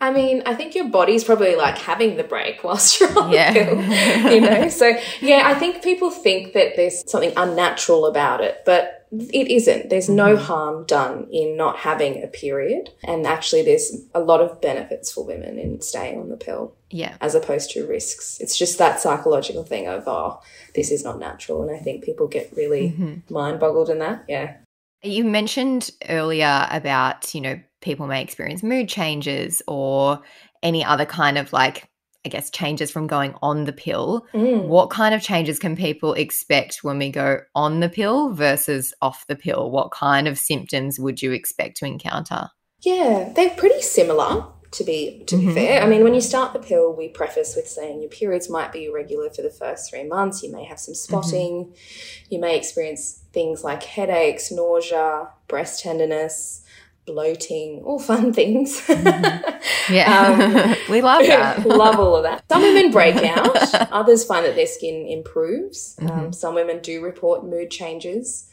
I 0.00 0.12
mean, 0.12 0.42
I 0.46 0.54
think 0.54 0.76
your 0.76 0.88
body's 0.88 1.24
probably 1.24 1.56
like 1.56 1.76
having 1.76 2.16
the 2.16 2.24
break 2.24 2.62
whilst 2.64 3.00
you're 3.00 3.18
on 3.18 3.32
yeah. 3.32 3.52
the 3.52 3.64
pill, 3.64 4.32
you 4.32 4.40
know? 4.40 4.68
So, 4.68 4.96
yeah, 5.20 5.42
I 5.44 5.54
think 5.54 5.82
people 5.82 6.10
think 6.10 6.52
that 6.52 6.76
there's 6.76 7.08
something 7.10 7.32
unnatural 7.36 8.06
about 8.06 8.40
it, 8.42 8.62
but 8.64 8.97
it 9.10 9.50
isn't. 9.50 9.90
There's 9.90 10.08
no 10.08 10.34
mm-hmm. 10.34 10.44
harm 10.44 10.84
done 10.86 11.28
in 11.30 11.56
not 11.56 11.78
having 11.78 12.22
a 12.22 12.26
period. 12.26 12.90
And 13.04 13.26
actually, 13.26 13.62
there's 13.62 13.92
a 14.14 14.20
lot 14.20 14.40
of 14.40 14.60
benefits 14.60 15.12
for 15.12 15.24
women 15.24 15.58
in 15.58 15.80
staying 15.80 16.20
on 16.20 16.28
the 16.28 16.36
pill. 16.36 16.74
Yeah. 16.90 17.16
As 17.20 17.34
opposed 17.34 17.70
to 17.72 17.86
risks. 17.86 18.38
It's 18.40 18.56
just 18.56 18.78
that 18.78 19.00
psychological 19.00 19.64
thing 19.64 19.86
of, 19.86 20.04
oh, 20.06 20.40
this 20.74 20.90
is 20.90 21.04
not 21.04 21.18
natural. 21.18 21.62
And 21.62 21.74
I 21.74 21.78
think 21.78 22.04
people 22.04 22.28
get 22.28 22.52
really 22.56 22.90
mm-hmm. 22.90 23.32
mind 23.32 23.60
boggled 23.60 23.90
in 23.90 23.98
that. 23.98 24.24
Yeah. 24.28 24.56
You 25.02 25.24
mentioned 25.24 25.90
earlier 26.08 26.66
about, 26.70 27.34
you 27.34 27.40
know, 27.40 27.60
people 27.80 28.06
may 28.06 28.22
experience 28.22 28.62
mood 28.62 28.88
changes 28.88 29.62
or 29.68 30.20
any 30.62 30.84
other 30.84 31.06
kind 31.06 31.38
of 31.38 31.52
like 31.52 31.88
I 32.28 32.30
guess, 32.30 32.50
changes 32.50 32.90
from 32.90 33.06
going 33.06 33.34
on 33.40 33.64
the 33.64 33.72
pill. 33.72 34.26
Mm. 34.34 34.66
What 34.66 34.90
kind 34.90 35.14
of 35.14 35.22
changes 35.22 35.58
can 35.58 35.76
people 35.76 36.12
expect 36.12 36.84
when 36.84 36.98
we 36.98 37.10
go 37.10 37.40
on 37.54 37.80
the 37.80 37.88
pill 37.88 38.34
versus 38.34 38.92
off 39.00 39.26
the 39.28 39.34
pill? 39.34 39.70
What 39.70 39.92
kind 39.92 40.28
of 40.28 40.36
symptoms 40.36 41.00
would 41.00 41.22
you 41.22 41.32
expect 41.32 41.78
to 41.78 41.86
encounter? 41.86 42.50
Yeah, 42.82 43.32
they're 43.34 43.56
pretty 43.56 43.80
similar 43.80 44.44
to 44.72 44.84
be 44.84 45.24
to 45.26 45.36
mm-hmm. 45.36 45.48
be 45.48 45.54
fair. 45.54 45.82
I 45.82 45.86
mean, 45.86 46.04
when 46.04 46.12
you 46.12 46.20
start 46.20 46.52
the 46.52 46.58
pill, 46.58 46.94
we 46.94 47.08
preface 47.08 47.56
with 47.56 47.66
saying 47.66 48.02
your 48.02 48.10
periods 48.10 48.50
might 48.50 48.72
be 48.72 48.84
irregular 48.84 49.30
for 49.30 49.40
the 49.40 49.50
first 49.50 49.88
three 49.88 50.04
months. 50.04 50.42
You 50.42 50.52
may 50.52 50.64
have 50.64 50.78
some 50.78 50.92
mm-hmm. 50.92 51.14
spotting. 51.14 51.64
Mm-hmm. 51.64 52.34
You 52.34 52.40
may 52.40 52.58
experience 52.58 53.22
things 53.32 53.64
like 53.64 53.84
headaches, 53.84 54.52
nausea, 54.52 55.30
breast 55.46 55.82
tenderness, 55.82 56.62
bloating, 57.08 57.82
all 57.84 57.98
fun 57.98 58.32
things. 58.32 58.80
Mm-hmm. 58.82 59.92
Yeah, 59.92 60.76
um, 60.76 60.76
we 60.92 61.00
love 61.00 61.26
that. 61.26 61.66
love 61.66 61.98
all 61.98 62.16
of 62.16 62.22
that. 62.22 62.44
Some 62.50 62.62
women 62.62 62.90
break 62.90 63.16
out. 63.16 63.74
Others 63.92 64.24
find 64.24 64.44
that 64.44 64.54
their 64.54 64.66
skin 64.66 65.06
improves. 65.06 65.96
Um, 66.00 66.06
mm-hmm. 66.06 66.18
Um, 66.18 66.32
some 66.32 66.54
women 66.54 66.80
do 66.80 67.02
report 67.02 67.44
mood 67.44 67.70
changes. 67.70 68.44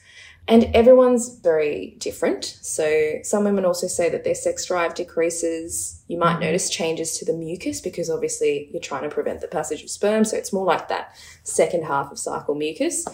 And 0.47 0.65
everyone's 0.75 1.39
very 1.39 1.95
different. 1.97 2.45
So 2.61 3.15
some 3.23 3.45
women 3.45 3.65
also 3.65 3.87
say 3.87 4.09
that 4.09 4.23
their 4.23 4.35
sex 4.35 4.63
drive 4.67 4.93
decreases. 4.93 6.03
You 6.07 6.19
might 6.19 6.33
mm-hmm. 6.33 6.41
notice 6.41 6.69
changes 6.69 7.17
to 7.17 7.25
the 7.25 7.33
mucus 7.33 7.81
because 7.81 8.11
obviously 8.11 8.69
you're 8.71 8.79
trying 8.79 9.03
to 9.03 9.09
prevent 9.09 9.41
the 9.41 9.47
passage 9.47 9.81
of 9.83 9.89
sperm. 9.89 10.23
So 10.23 10.37
it's 10.37 10.53
more 10.53 10.65
like 10.65 10.87
that 10.89 11.15
second 11.43 11.85
half 11.85 12.11
of 12.11 12.19
cycle 12.19 12.53
mucus. 12.53 13.07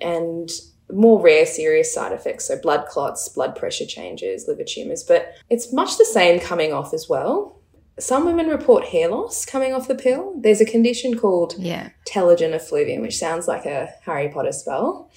And 0.00 0.48
more 0.92 1.20
rare 1.20 1.46
serious 1.46 1.92
side 1.92 2.12
effects, 2.12 2.46
so 2.46 2.58
blood 2.58 2.86
clots, 2.86 3.28
blood 3.28 3.56
pressure 3.56 3.86
changes, 3.86 4.46
liver 4.48 4.64
tumours, 4.64 5.02
but 5.02 5.34
it's 5.50 5.72
much 5.72 5.98
the 5.98 6.04
same 6.04 6.40
coming 6.40 6.72
off 6.72 6.94
as 6.94 7.08
well. 7.08 7.57
Some 7.98 8.24
women 8.24 8.46
report 8.46 8.84
hair 8.84 9.08
loss 9.08 9.44
coming 9.44 9.72
off 9.72 9.88
the 9.88 9.94
pill. 9.94 10.34
There's 10.38 10.60
a 10.60 10.64
condition 10.64 11.18
called 11.18 11.54
yeah. 11.58 11.90
telogen 12.08 12.52
effluvium, 12.52 13.02
which 13.02 13.16
sounds 13.16 13.48
like 13.48 13.66
a 13.66 13.88
Harry 14.04 14.28
Potter 14.28 14.52
spell. 14.52 15.10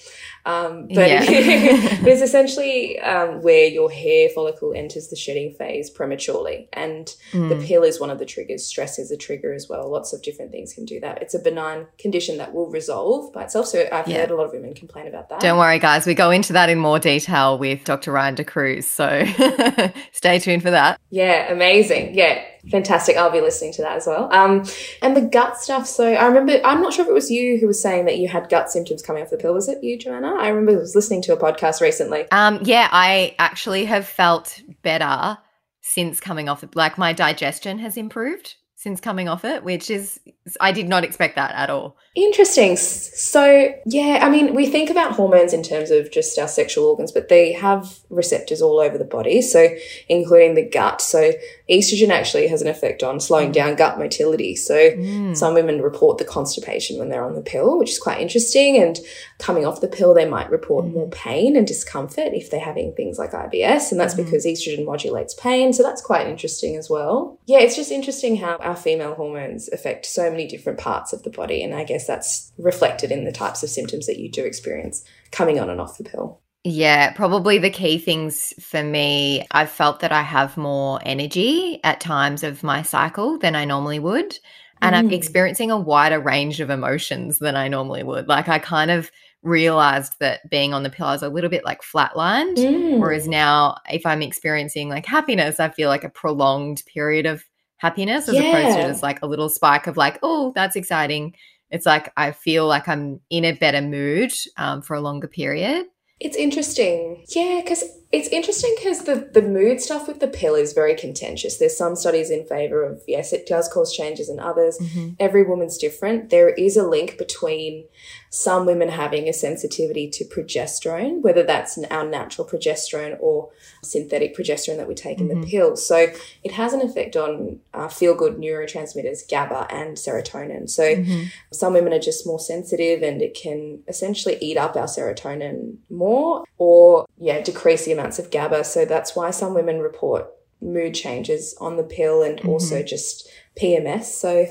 Um, 0.44 0.88
but, 0.88 1.08
yeah. 1.08 1.20
but 2.00 2.08
it's 2.08 2.22
essentially 2.22 2.98
um, 3.00 3.42
where 3.42 3.66
your 3.66 3.90
hair 3.90 4.28
follicle 4.28 4.72
enters 4.74 5.08
the 5.08 5.16
shedding 5.16 5.54
phase 5.54 5.90
prematurely. 5.90 6.68
And 6.72 7.14
mm. 7.32 7.48
the 7.48 7.64
pill 7.64 7.82
is 7.82 8.00
one 8.00 8.10
of 8.10 8.18
the 8.18 8.26
triggers. 8.26 8.64
Stress 8.64 8.98
is 8.98 9.10
a 9.10 9.16
trigger 9.16 9.52
as 9.52 9.68
well. 9.68 9.90
Lots 9.90 10.12
of 10.12 10.22
different 10.22 10.50
things 10.50 10.72
can 10.74 10.84
do 10.84 11.00
that. 11.00 11.22
It's 11.22 11.34
a 11.34 11.38
benign 11.38 11.86
condition 11.98 12.38
that 12.38 12.52
will 12.52 12.70
resolve 12.70 13.32
by 13.32 13.44
itself. 13.44 13.66
So 13.66 13.88
I've 13.92 14.08
yeah. 14.08 14.18
heard 14.18 14.30
a 14.30 14.36
lot 14.36 14.46
of 14.46 14.52
women 14.52 14.74
complain 14.74 15.06
about 15.06 15.28
that. 15.28 15.40
Don't 15.40 15.58
worry, 15.58 15.78
guys. 15.78 16.06
We 16.06 16.14
go 16.14 16.30
into 16.30 16.52
that 16.54 16.68
in 16.68 16.78
more 16.78 16.98
detail 16.98 17.58
with 17.58 17.84
Dr. 17.84 18.12
Ryan 18.12 18.34
De 18.34 18.44
Cruz. 18.44 18.86
So 18.86 19.24
stay 20.12 20.38
tuned 20.38 20.62
for 20.62 20.70
that. 20.70 21.00
Yeah, 21.10 21.52
amazing. 21.52 22.14
Yeah, 22.14 22.42
fantastic. 22.70 23.16
I'll 23.16 23.30
be 23.30 23.40
listening 23.40 23.72
to 23.74 23.82
that 23.82 23.96
as 23.96 24.06
well. 24.06 24.32
Um, 24.32 24.64
and 25.00 25.16
the 25.16 25.20
gut 25.20 25.58
stuff. 25.58 25.86
So 25.86 26.12
I 26.12 26.26
remember, 26.26 26.60
I'm 26.64 26.80
not 26.80 26.92
sure 26.92 27.04
if 27.04 27.08
it 27.08 27.14
was 27.14 27.30
you 27.30 27.58
who 27.58 27.66
was 27.66 27.80
saying 27.80 28.04
that 28.04 28.18
you 28.18 28.28
had 28.28 28.48
gut 28.48 28.70
symptoms 28.70 29.02
coming 29.02 29.22
off 29.22 29.30
the 29.30 29.36
pill. 29.36 29.54
Was 29.54 29.68
it 29.68 29.82
you, 29.82 29.98
Joanna? 29.98 30.34
I 30.38 30.48
remember 30.48 30.72
I 30.72 30.80
was 30.80 30.94
listening 30.94 31.22
to 31.22 31.32
a 31.32 31.36
podcast 31.36 31.80
recently. 31.80 32.30
Um, 32.30 32.60
yeah, 32.62 32.88
I 32.92 33.34
actually 33.38 33.86
have 33.86 34.06
felt 34.06 34.60
better 34.82 35.38
since 35.80 36.20
coming 36.20 36.48
off. 36.48 36.60
The, 36.60 36.68
like 36.74 36.98
my 36.98 37.12
digestion 37.12 37.78
has 37.80 37.96
improved 37.96 38.56
since 38.76 39.00
coming 39.00 39.28
off 39.28 39.44
it, 39.44 39.62
which 39.62 39.88
is, 39.90 40.18
I 40.60 40.72
did 40.72 40.88
not 40.88 41.04
expect 41.04 41.36
that 41.36 41.54
at 41.54 41.70
all. 41.70 41.96
Interesting. 42.16 42.76
So, 42.76 43.72
yeah, 43.86 44.18
I 44.22 44.28
mean, 44.28 44.56
we 44.56 44.66
think 44.66 44.90
about 44.90 45.12
hormones 45.12 45.52
in 45.52 45.62
terms 45.62 45.92
of 45.92 46.10
just 46.10 46.36
our 46.36 46.48
sexual 46.48 46.86
organs, 46.86 47.12
but 47.12 47.28
they 47.28 47.52
have 47.52 48.00
receptors 48.10 48.60
all 48.60 48.80
over 48.80 48.98
the 48.98 49.04
body, 49.04 49.40
so 49.40 49.68
including 50.08 50.56
the 50.56 50.68
gut. 50.68 51.00
So, 51.00 51.30
estrogen 51.72 52.10
actually 52.10 52.46
has 52.48 52.62
an 52.62 52.68
effect 52.68 53.02
on 53.02 53.18
slowing 53.18 53.50
mm. 53.50 53.54
down 53.54 53.74
gut 53.74 53.98
motility. 53.98 54.54
So, 54.54 54.74
mm. 54.74 55.36
some 55.36 55.54
women 55.54 55.80
report 55.80 56.18
the 56.18 56.24
constipation 56.24 56.98
when 56.98 57.08
they're 57.08 57.24
on 57.24 57.34
the 57.34 57.40
pill, 57.40 57.78
which 57.78 57.90
is 57.90 57.98
quite 57.98 58.20
interesting. 58.20 58.80
And 58.80 58.98
coming 59.38 59.64
off 59.64 59.80
the 59.80 59.88
pill, 59.88 60.14
they 60.14 60.28
might 60.28 60.50
report 60.50 60.84
mm. 60.84 60.92
more 60.92 61.08
pain 61.10 61.56
and 61.56 61.66
discomfort 61.66 62.32
if 62.32 62.50
they're 62.50 62.60
having 62.60 62.94
things 62.94 63.18
like 63.18 63.32
IBS, 63.32 63.90
and 63.90 64.00
that's 64.00 64.14
mm. 64.14 64.24
because 64.24 64.44
estrogen 64.44 64.84
modulates 64.84 65.34
pain. 65.34 65.72
So, 65.72 65.82
that's 65.82 66.02
quite 66.02 66.26
interesting 66.26 66.76
as 66.76 66.90
well. 66.90 67.38
Yeah, 67.46 67.60
it's 67.60 67.76
just 67.76 67.90
interesting 67.90 68.36
how 68.36 68.56
our 68.56 68.76
female 68.76 69.14
hormones 69.14 69.68
affect 69.70 70.06
so 70.06 70.30
many 70.30 70.46
different 70.46 70.78
parts 70.78 71.12
of 71.12 71.22
the 71.22 71.30
body. 71.30 71.62
And 71.62 71.74
I 71.74 71.84
guess 71.84 72.06
that's 72.06 72.52
reflected 72.58 73.10
in 73.10 73.24
the 73.24 73.32
types 73.32 73.62
of 73.62 73.70
symptoms 73.70 74.06
that 74.06 74.18
you 74.18 74.30
do 74.30 74.44
experience 74.44 75.04
coming 75.30 75.58
on 75.58 75.70
and 75.70 75.80
off 75.80 75.98
the 75.98 76.04
pill. 76.04 76.40
Yeah, 76.64 77.12
probably 77.12 77.58
the 77.58 77.70
key 77.70 77.98
things 77.98 78.54
for 78.60 78.84
me, 78.84 79.44
I've 79.50 79.70
felt 79.70 80.00
that 80.00 80.12
I 80.12 80.22
have 80.22 80.56
more 80.56 81.00
energy 81.04 81.80
at 81.82 82.00
times 82.00 82.44
of 82.44 82.62
my 82.62 82.82
cycle 82.82 83.36
than 83.38 83.56
I 83.56 83.64
normally 83.64 83.98
would. 83.98 84.38
And 84.80 84.94
mm. 84.94 84.98
I'm 84.98 85.10
experiencing 85.10 85.72
a 85.72 85.78
wider 85.78 86.20
range 86.20 86.60
of 86.60 86.70
emotions 86.70 87.40
than 87.40 87.56
I 87.56 87.66
normally 87.66 88.04
would. 88.04 88.28
Like, 88.28 88.48
I 88.48 88.60
kind 88.60 88.92
of 88.92 89.10
realized 89.42 90.14
that 90.20 90.48
being 90.50 90.72
on 90.72 90.84
the 90.84 90.90
pill, 90.90 91.06
I 91.06 91.12
was 91.12 91.22
a 91.22 91.28
little 91.28 91.50
bit 91.50 91.64
like 91.64 91.82
flatlined. 91.82 92.58
Mm. 92.58 93.00
Whereas 93.00 93.26
now, 93.26 93.78
if 93.90 94.06
I'm 94.06 94.22
experiencing 94.22 94.88
like 94.88 95.06
happiness, 95.06 95.58
I 95.58 95.68
feel 95.68 95.88
like 95.88 96.04
a 96.04 96.10
prolonged 96.10 96.84
period 96.86 97.26
of 97.26 97.44
happiness 97.78 98.28
as 98.28 98.36
yeah. 98.36 98.42
opposed 98.42 98.76
to 98.76 98.82
just 98.84 99.02
like 99.02 99.20
a 99.22 99.26
little 99.26 99.48
spike 99.48 99.88
of 99.88 99.96
like, 99.96 100.20
oh, 100.22 100.52
that's 100.54 100.76
exciting. 100.76 101.34
It's 101.70 101.86
like 101.86 102.12
I 102.16 102.30
feel 102.30 102.68
like 102.68 102.86
I'm 102.86 103.20
in 103.30 103.44
a 103.44 103.52
better 103.52 103.80
mood 103.80 104.32
um, 104.58 104.82
for 104.82 104.94
a 104.94 105.00
longer 105.00 105.26
period. 105.26 105.86
It's 106.24 106.36
interesting. 106.36 107.24
Yeah, 107.34 107.60
because 107.62 107.82
it's 108.12 108.28
interesting 108.28 108.74
because 108.76 109.04
the, 109.04 109.30
the 109.32 109.40
mood 109.40 109.80
stuff 109.80 110.06
with 110.06 110.20
the 110.20 110.28
pill 110.28 110.54
is 110.54 110.74
very 110.74 110.94
contentious. 110.94 111.56
There's 111.56 111.76
some 111.76 111.96
studies 111.96 112.30
in 112.30 112.44
favor 112.44 112.84
of, 112.84 113.02
yes, 113.08 113.32
it 113.32 113.46
does 113.46 113.68
cause 113.68 113.96
changes 113.96 114.28
in 114.28 114.38
others. 114.38 114.78
Mm-hmm. 114.78 115.14
Every 115.18 115.42
woman's 115.42 115.78
different. 115.78 116.28
There 116.28 116.50
is 116.50 116.76
a 116.76 116.86
link 116.86 117.16
between 117.16 117.86
some 118.28 118.66
women 118.66 118.88
having 118.88 119.28
a 119.28 119.32
sensitivity 119.32 120.10
to 120.10 120.24
progesterone, 120.24 121.22
whether 121.22 121.42
that's 121.42 121.78
our 121.90 122.06
natural 122.06 122.46
progesterone 122.46 123.16
or 123.20 123.50
synthetic 123.82 124.36
progesterone 124.36 124.76
that 124.76 124.88
we 124.88 124.94
take 124.94 125.18
mm-hmm. 125.18 125.30
in 125.30 125.40
the 125.40 125.46
mm-hmm. 125.46 125.50
pill. 125.50 125.76
So 125.76 126.08
it 126.44 126.52
has 126.52 126.74
an 126.74 126.82
effect 126.82 127.16
on 127.16 127.60
uh, 127.72 127.88
feel 127.88 128.14
good 128.14 128.36
neurotransmitters, 128.36 129.28
GABA 129.28 129.68
and 129.70 129.96
serotonin. 129.96 130.68
So 130.68 130.82
mm-hmm. 130.82 131.24
some 131.50 131.72
women 131.72 131.94
are 131.94 131.98
just 131.98 132.26
more 132.26 132.40
sensitive 132.40 133.02
and 133.02 133.22
it 133.22 133.34
can 133.34 133.82
essentially 133.88 134.36
eat 134.42 134.58
up 134.58 134.76
our 134.76 134.86
serotonin 134.86 135.76
more 135.88 136.44
or, 136.58 137.06
yeah, 137.18 137.40
decrease 137.40 137.86
the 137.86 137.92
amounts 138.02 138.18
of 138.18 138.30
GABA. 138.30 138.64
So 138.64 138.84
that's 138.84 139.14
why 139.14 139.30
some 139.30 139.54
women 139.54 139.80
report 139.80 140.26
mood 140.60 140.94
changes 140.94 141.54
on 141.60 141.76
the 141.76 141.82
pill 141.82 142.22
and 142.22 142.38
mm-hmm. 142.38 142.48
also 142.48 142.82
just 142.82 143.28
PMS. 143.60 144.04
So, 144.04 144.46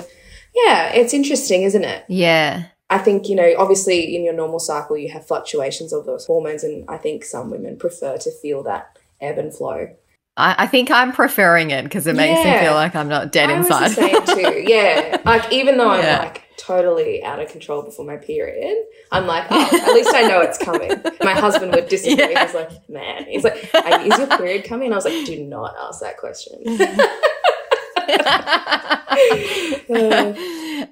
yeah, 0.56 0.92
it's 0.94 1.14
interesting, 1.14 1.64
isn't 1.64 1.84
it? 1.84 2.06
Yeah. 2.08 2.66
I 2.90 2.98
think, 2.98 3.30
you 3.30 3.36
know, 3.36 3.54
obviously 3.58 4.16
in 4.16 4.24
your 4.24 4.34
normal 4.34 4.60
cycle, 4.60 4.98
you 4.98 5.10
have 5.10 5.26
fluctuations 5.26 5.94
of 5.94 6.06
those 6.06 6.26
hormones, 6.26 6.66
and 6.66 6.84
I 6.90 6.98
think 6.98 7.24
some 7.24 7.50
women 7.50 7.78
prefer 7.78 8.18
to 8.18 8.32
feel 8.32 8.64
that 8.64 8.98
ebb 9.22 9.38
and 9.38 9.54
flow. 9.54 9.96
I, 10.36 10.56
I 10.58 10.68
think 10.68 10.92
I'm 10.92 11.14
preferring 11.14 11.72
it 11.72 11.84
because 11.84 12.06
it 12.06 12.18
makes 12.18 12.44
yeah. 12.44 12.54
me 12.54 12.60
feel 12.66 12.74
like 12.74 12.94
I'm 12.94 13.08
not 13.08 13.32
dead 13.32 13.50
I 13.50 13.58
inside. 13.58 13.82
Was 13.84 13.96
the 13.96 14.02
same 14.02 14.26
too. 14.26 14.60
Yeah. 14.70 15.22
Like, 15.26 15.54
even 15.54 15.78
though 15.78 15.90
I'm 15.90 16.20
like 16.20 16.44
totally 16.62 17.24
out 17.24 17.40
of 17.40 17.50
control 17.50 17.82
before 17.82 18.06
my 18.06 18.18
period, 18.18 18.76
I'm 19.12 19.26
like, 19.26 19.46
oh, 19.50 19.62
at 19.62 19.94
least 19.94 20.14
I 20.14 20.24
know 20.24 20.42
it's 20.42 20.58
coming. 20.58 20.92
My 21.24 21.34
husband 21.34 21.74
would 21.74 21.88
disagree. 21.88 22.32
Yeah. 22.32 22.46
He's 22.46 22.54
like, 22.54 22.90
man, 22.90 23.26
he's 23.26 23.44
like, 23.44 23.70
is 23.74 24.18
your 24.18 24.28
period 24.28 24.66
coming? 24.66 24.92
I 24.92 24.96
was 24.96 25.06
like, 25.06 25.26
do 25.26 25.44
not 25.44 25.76
ask 25.80 26.02
that 26.02 26.18
question. 26.18 26.62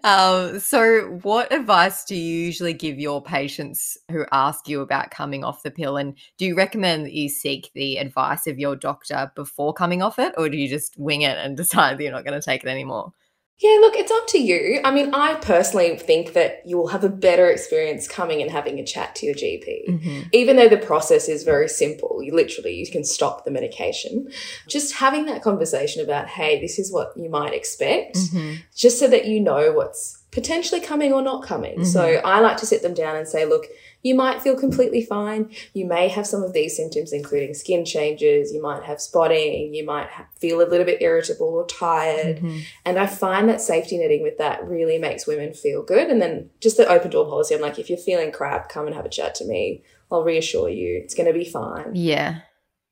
um, 0.03 0.59
so, 0.59 1.19
what 1.21 1.53
advice 1.53 2.05
do 2.05 2.15
you 2.15 2.45
usually 2.45 2.73
give 2.73 2.99
your 2.99 3.21
patients 3.21 3.97
who 4.09 4.25
ask 4.31 4.67
you 4.67 4.81
about 4.81 5.11
coming 5.11 5.43
off 5.43 5.63
the 5.63 5.71
pill? 5.71 5.97
And 5.97 6.15
do 6.37 6.45
you 6.45 6.55
recommend 6.55 7.05
that 7.05 7.13
you 7.13 7.29
seek 7.29 7.71
the 7.73 7.97
advice 7.97 8.47
of 8.47 8.59
your 8.59 8.75
doctor 8.75 9.31
before 9.35 9.73
coming 9.73 10.01
off 10.01 10.19
it, 10.19 10.33
or 10.37 10.49
do 10.49 10.57
you 10.57 10.67
just 10.67 10.97
wing 10.97 11.21
it 11.21 11.37
and 11.37 11.57
decide 11.57 11.97
that 11.97 12.03
you're 12.03 12.11
not 12.11 12.25
going 12.25 12.39
to 12.39 12.45
take 12.45 12.63
it 12.63 12.69
anymore? 12.69 13.13
Yeah, 13.61 13.77
look, 13.81 13.95
it's 13.97 14.11
up 14.11 14.25
to 14.27 14.37
you. 14.37 14.79
I 14.85 14.91
mean, 14.91 15.13
I 15.13 15.35
personally 15.35 15.97
think 15.97 16.31
that 16.31 16.61
you 16.65 16.77
will 16.77 16.87
have 16.87 17.03
a 17.03 17.09
better 17.09 17.49
experience 17.49 18.07
coming 18.07 18.41
and 18.41 18.49
having 18.49 18.79
a 18.79 18.85
chat 18.85 19.15
to 19.15 19.25
your 19.25 19.35
GP. 19.35 19.89
Mm-hmm. 19.89 20.19
Even 20.31 20.55
though 20.55 20.69
the 20.69 20.77
process 20.77 21.27
is 21.27 21.43
very 21.43 21.67
simple, 21.67 22.23
you 22.23 22.33
literally 22.33 22.75
you 22.75 22.89
can 22.89 23.03
stop 23.03 23.43
the 23.43 23.51
medication. 23.51 24.31
Just 24.69 24.95
having 24.95 25.25
that 25.25 25.41
conversation 25.41 26.01
about, 26.01 26.29
hey, 26.29 26.61
this 26.61 26.79
is 26.79 26.89
what 26.89 27.11
you 27.17 27.29
might 27.29 27.53
expect, 27.53 28.15
mm-hmm. 28.15 28.61
just 28.73 28.97
so 28.97 29.09
that 29.09 29.25
you 29.25 29.41
know 29.41 29.73
what's 29.73 30.23
potentially 30.31 30.79
coming 30.79 31.11
or 31.11 31.21
not 31.21 31.43
coming. 31.43 31.73
Mm-hmm. 31.73 31.83
So 31.83 32.01
I 32.01 32.39
like 32.39 32.57
to 32.57 32.65
sit 32.65 32.81
them 32.81 32.93
down 32.93 33.17
and 33.17 33.27
say, 33.27 33.45
look, 33.45 33.65
you 34.01 34.15
might 34.15 34.41
feel 34.41 34.57
completely 34.57 35.01
fine. 35.01 35.51
You 35.73 35.85
may 35.85 36.07
have 36.07 36.25
some 36.25 36.41
of 36.41 36.53
these 36.53 36.75
symptoms, 36.75 37.11
including 37.11 37.53
skin 37.53 37.83
changes. 37.83 38.53
You 38.53 38.61
might 38.61 38.83
have 38.83 39.01
spotting. 39.01 39.73
You 39.73 39.85
might 39.85 40.09
feel 40.37 40.61
a 40.61 40.67
little 40.69 40.85
bit 40.85 41.01
irritable 41.01 41.47
or 41.47 41.65
tired. 41.67 42.37
Mm-hmm. 42.37 42.59
And 42.85 42.97
I 42.97 43.07
find 43.07 43.49
that 43.49 43.61
safety 43.61 43.97
netting 43.97 44.23
with 44.23 44.37
that 44.37 44.63
really 44.65 44.97
makes 44.97 45.27
women 45.27 45.53
feel 45.53 45.83
good. 45.83 46.09
And 46.09 46.21
then 46.21 46.49
just 46.61 46.77
the 46.77 46.87
open 46.87 47.11
door 47.11 47.25
policy. 47.25 47.55
I'm 47.55 47.61
like, 47.61 47.79
if 47.79 47.89
you're 47.89 47.97
feeling 47.97 48.31
crap, 48.31 48.69
come 48.69 48.87
and 48.87 48.95
have 48.95 49.05
a 49.05 49.09
chat 49.09 49.35
to 49.35 49.45
me. 49.45 49.83
I'll 50.11 50.23
reassure 50.23 50.69
you 50.69 51.01
it's 51.03 51.13
going 51.13 51.27
to 51.27 51.37
be 51.37 51.45
fine. 51.45 51.91
Yeah. 51.93 52.39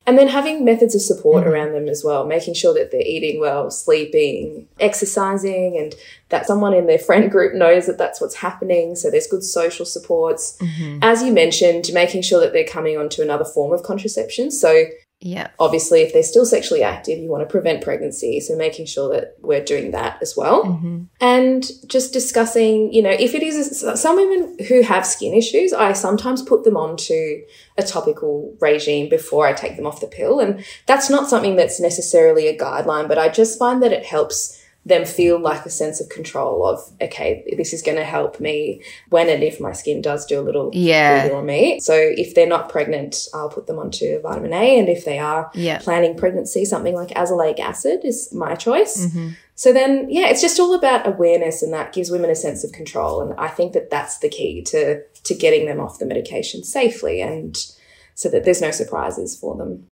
And 0.08 0.16
then 0.16 0.28
having 0.28 0.64
methods 0.64 0.94
of 0.94 1.02
support 1.02 1.44
mm-hmm. 1.44 1.52
around 1.52 1.72
them 1.74 1.86
as 1.86 2.02
well, 2.02 2.24
making 2.24 2.54
sure 2.54 2.72
that 2.72 2.90
they're 2.90 3.02
eating 3.02 3.40
well, 3.40 3.70
sleeping, 3.70 4.66
exercising, 4.80 5.76
and 5.76 5.94
that 6.30 6.46
someone 6.46 6.72
in 6.72 6.86
their 6.86 6.98
friend 6.98 7.30
group 7.30 7.52
knows 7.52 7.84
that 7.86 7.98
that's 7.98 8.18
what's 8.18 8.36
happening. 8.36 8.96
So 8.96 9.10
there's 9.10 9.26
good 9.26 9.44
social 9.44 9.84
supports. 9.84 10.56
Mm-hmm. 10.62 11.00
As 11.02 11.22
you 11.22 11.30
mentioned, 11.30 11.90
making 11.92 12.22
sure 12.22 12.40
that 12.40 12.54
they're 12.54 12.64
coming 12.64 12.96
onto 12.96 13.20
another 13.20 13.44
form 13.44 13.70
of 13.70 13.82
contraception. 13.82 14.50
So 14.50 14.84
yeah. 15.20 15.48
Obviously, 15.58 16.02
if 16.02 16.12
they're 16.12 16.22
still 16.22 16.46
sexually 16.46 16.84
active, 16.84 17.18
you 17.18 17.28
want 17.28 17.42
to 17.42 17.50
prevent 17.50 17.82
pregnancy. 17.82 18.38
So 18.38 18.56
making 18.56 18.86
sure 18.86 19.12
that 19.12 19.34
we're 19.40 19.64
doing 19.64 19.90
that 19.90 20.18
as 20.22 20.36
well. 20.36 20.64
Mm-hmm. 20.64 21.04
And 21.20 21.68
just 21.88 22.12
discussing, 22.12 22.92
you 22.92 23.02
know, 23.02 23.10
if 23.10 23.34
it 23.34 23.42
is 23.42 23.84
some 24.00 24.16
women 24.16 24.56
who 24.68 24.82
have 24.82 25.04
skin 25.04 25.34
issues, 25.34 25.72
I 25.72 25.92
sometimes 25.92 26.42
put 26.42 26.62
them 26.62 26.76
onto 26.76 27.42
a 27.76 27.82
topical 27.82 28.56
regime 28.60 29.08
before 29.08 29.46
I 29.46 29.54
take 29.54 29.74
them 29.74 29.86
off 29.86 30.00
the 30.00 30.06
pill. 30.06 30.38
And 30.38 30.64
that's 30.86 31.10
not 31.10 31.28
something 31.28 31.56
that's 31.56 31.80
necessarily 31.80 32.46
a 32.46 32.56
guideline, 32.56 33.08
but 33.08 33.18
I 33.18 33.28
just 33.28 33.58
find 33.58 33.82
that 33.82 33.92
it 33.92 34.06
helps 34.06 34.57
them 34.86 35.04
feel 35.04 35.38
like 35.38 35.66
a 35.66 35.70
sense 35.70 36.00
of 36.00 36.08
control 36.08 36.66
of 36.66 36.80
okay 37.02 37.44
this 37.56 37.72
is 37.72 37.82
going 37.82 37.96
to 37.96 38.04
help 38.04 38.40
me 38.40 38.82
when 39.10 39.28
and 39.28 39.42
if 39.42 39.60
my 39.60 39.72
skin 39.72 40.00
does 40.00 40.24
do 40.24 40.40
a 40.40 40.42
little 40.42 40.70
yeah. 40.72 41.28
on 41.32 41.44
me 41.44 41.78
so 41.80 41.94
if 41.94 42.34
they're 42.34 42.46
not 42.46 42.68
pregnant 42.68 43.26
i'll 43.34 43.50
put 43.50 43.66
them 43.66 43.78
onto 43.78 44.20
vitamin 44.20 44.52
a. 44.52 44.78
And 44.78 44.88
if 44.88 45.04
they 45.04 45.18
are 45.18 45.50
yeah. 45.54 45.78
planning 45.78 46.16
pregnancy 46.16 46.64
something 46.64 46.94
like 46.94 47.10
azelaic 47.10 47.58
acid 47.58 48.04
is 48.04 48.32
my 48.32 48.54
choice. 48.54 49.06
Mm-hmm. 49.06 49.30
so 49.54 49.72
then 49.72 50.06
yeah 50.08 50.28
it's 50.28 50.40
just 50.40 50.58
all 50.58 50.74
about 50.74 51.06
awareness 51.06 51.62
and 51.62 51.72
that 51.72 51.92
gives 51.92 52.10
women 52.10 52.30
a 52.30 52.36
sense 52.36 52.64
of 52.64 52.72
control. 52.72 53.20
And 53.20 53.38
i 53.38 53.48
think 53.48 53.72
that 53.74 53.90
that's 53.90 54.18
the 54.18 54.28
key 54.28 54.62
to 54.64 55.02
to 55.24 55.34
getting 55.34 55.66
them 55.66 55.80
off 55.80 55.98
the 55.98 56.06
medication 56.06 56.64
safely 56.64 57.20
and 57.20 57.56
so 58.14 58.28
that 58.30 58.44
there's 58.44 58.62
no 58.62 58.70
surprises 58.70 59.38
for 59.38 59.56
them 59.56 59.86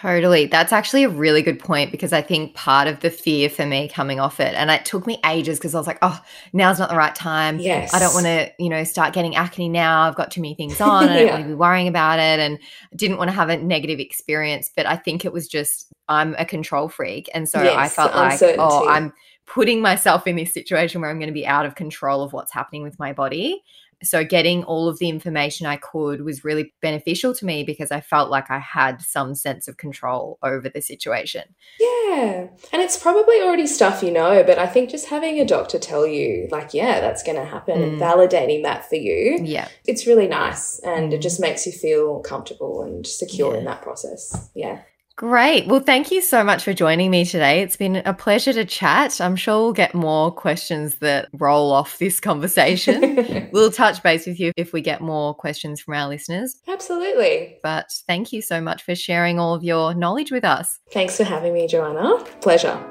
Totally. 0.00 0.46
That's 0.46 0.72
actually 0.72 1.04
a 1.04 1.08
really 1.08 1.42
good 1.42 1.58
point 1.58 1.92
because 1.92 2.14
I 2.14 2.22
think 2.22 2.54
part 2.54 2.88
of 2.88 3.00
the 3.00 3.10
fear 3.10 3.50
for 3.50 3.66
me 3.66 3.88
coming 3.88 4.18
off 4.18 4.40
it, 4.40 4.54
and 4.54 4.70
it 4.70 4.86
took 4.86 5.06
me 5.06 5.20
ages 5.26 5.58
because 5.58 5.74
I 5.74 5.78
was 5.78 5.86
like, 5.86 5.98
oh, 6.00 6.18
now's 6.54 6.78
not 6.78 6.88
the 6.88 6.96
right 6.96 7.14
time. 7.14 7.58
Yes. 7.58 7.92
I 7.92 7.98
don't 7.98 8.14
want 8.14 8.24
to, 8.24 8.50
you 8.58 8.70
know, 8.70 8.84
start 8.84 9.12
getting 9.12 9.36
acne 9.36 9.68
now. 9.68 10.02
I've 10.02 10.14
got 10.14 10.30
too 10.30 10.40
many 10.40 10.54
things 10.54 10.80
on. 10.80 11.08
I 11.10 11.18
don't 11.18 11.28
want 11.28 11.42
to 11.42 11.48
be 11.48 11.54
worrying 11.54 11.88
about 11.88 12.18
it. 12.18 12.40
And 12.40 12.58
didn't 12.96 13.18
want 13.18 13.28
to 13.28 13.34
have 13.34 13.50
a 13.50 13.56
negative 13.58 14.00
experience. 14.00 14.70
But 14.74 14.86
I 14.86 14.96
think 14.96 15.24
it 15.24 15.32
was 15.32 15.46
just, 15.46 15.92
I'm 16.08 16.34
a 16.38 16.46
control 16.46 16.88
freak. 16.88 17.28
And 17.34 17.48
so 17.48 17.62
yes, 17.62 17.76
I 17.76 17.88
felt 17.88 18.14
like, 18.14 18.40
oh, 18.58 18.88
I'm 18.88 19.12
putting 19.46 19.82
myself 19.82 20.26
in 20.26 20.36
this 20.36 20.54
situation 20.54 21.02
where 21.02 21.10
I'm 21.10 21.18
going 21.18 21.28
to 21.28 21.34
be 21.34 21.46
out 21.46 21.66
of 21.66 21.74
control 21.74 22.22
of 22.22 22.32
what's 22.32 22.52
happening 22.52 22.82
with 22.82 22.98
my 22.98 23.12
body 23.12 23.62
so 24.02 24.24
getting 24.24 24.64
all 24.64 24.88
of 24.88 24.98
the 24.98 25.08
information 25.08 25.66
I 25.66 25.76
could 25.76 26.22
was 26.22 26.44
really 26.44 26.74
beneficial 26.80 27.34
to 27.34 27.46
me 27.46 27.64
because 27.64 27.90
I 27.90 28.00
felt 28.00 28.30
like 28.30 28.50
I 28.50 28.58
had 28.58 29.00
some 29.00 29.34
sense 29.34 29.68
of 29.68 29.76
control 29.76 30.38
over 30.42 30.68
the 30.68 30.80
situation. 30.80 31.42
Yeah. 31.80 32.48
And 32.72 32.82
it's 32.82 32.98
probably 32.98 33.40
already 33.40 33.66
stuff 33.66 34.02
you 34.02 34.10
know, 34.10 34.42
but 34.44 34.58
I 34.58 34.66
think 34.66 34.90
just 34.90 35.08
having 35.08 35.40
a 35.40 35.44
doctor 35.44 35.78
tell 35.78 36.06
you, 36.06 36.48
like, 36.50 36.74
yeah, 36.74 37.00
that's 37.00 37.22
going 37.22 37.38
to 37.38 37.44
happen 37.44 37.78
mm. 37.78 37.82
and 37.84 38.00
validating 38.00 38.62
that 38.64 38.88
for 38.88 38.96
you. 38.96 39.38
Yeah. 39.42 39.68
It's 39.86 40.06
really 40.06 40.28
nice 40.28 40.78
and 40.80 41.12
mm. 41.12 41.14
it 41.14 41.22
just 41.22 41.40
makes 41.40 41.66
you 41.66 41.72
feel 41.72 42.20
comfortable 42.20 42.82
and 42.82 43.06
secure 43.06 43.52
yeah. 43.52 43.58
in 43.58 43.64
that 43.66 43.82
process. 43.82 44.50
Yeah. 44.54 44.80
Great. 45.16 45.66
Well, 45.66 45.80
thank 45.80 46.10
you 46.10 46.22
so 46.22 46.42
much 46.42 46.64
for 46.64 46.72
joining 46.72 47.10
me 47.10 47.24
today. 47.24 47.60
It's 47.60 47.76
been 47.76 47.96
a 47.96 48.14
pleasure 48.14 48.52
to 48.54 48.64
chat. 48.64 49.20
I'm 49.20 49.36
sure 49.36 49.58
we'll 49.58 49.72
get 49.72 49.94
more 49.94 50.30
questions 50.30 50.96
that 50.96 51.28
roll 51.34 51.70
off 51.70 51.98
this 51.98 52.18
conversation. 52.18 53.48
we'll 53.52 53.70
touch 53.70 54.02
base 54.02 54.26
with 54.26 54.40
you 54.40 54.52
if 54.56 54.72
we 54.72 54.80
get 54.80 55.00
more 55.00 55.34
questions 55.34 55.80
from 55.80 55.94
our 55.94 56.08
listeners. 56.08 56.56
Absolutely. 56.66 57.58
But 57.62 57.92
thank 58.06 58.32
you 58.32 58.40
so 58.40 58.60
much 58.60 58.82
for 58.82 58.94
sharing 58.94 59.38
all 59.38 59.54
of 59.54 59.62
your 59.62 59.94
knowledge 59.94 60.30
with 60.30 60.44
us. 60.44 60.78
Thanks 60.92 61.16
for 61.16 61.24
having 61.24 61.52
me, 61.52 61.66
Joanna. 61.66 62.24
Pleasure. 62.40 62.82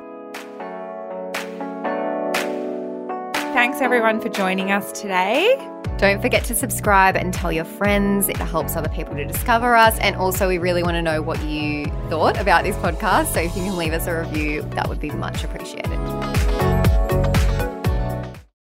Thanks 3.54 3.82
everyone 3.82 4.22
for 4.22 4.30
joining 4.30 4.72
us 4.72 4.92
today. 4.92 5.58
Don't 5.98 6.22
forget 6.22 6.44
to 6.46 6.56
subscribe 6.56 7.16
and 7.16 7.34
tell 7.34 7.52
your 7.52 7.66
friends. 7.66 8.28
It 8.28 8.38
helps 8.38 8.76
other 8.76 8.90
people 8.90 9.16
to 9.16 9.26
discover 9.26 9.76
us. 9.76 10.00
And 10.00 10.16
also, 10.16 10.48
we 10.48 10.58
really 10.58 10.84
want 10.84 10.96
to 10.96 11.02
know 11.02 11.22
what 11.22 11.44
you 11.44 11.86
thought 12.10 12.40
about 12.40 12.64
this 12.64 12.76
podcast. 12.78 13.34
So 13.34 13.40
if 13.40 13.56
you 13.56 13.64
can 13.64 13.78
leave 13.78 13.94
us 13.94 14.08
a 14.08 14.20
review, 14.20 14.64
that 14.72 14.90
would 14.90 15.00
be 15.00 15.12
much 15.12 15.44
appreciated. 15.44 16.41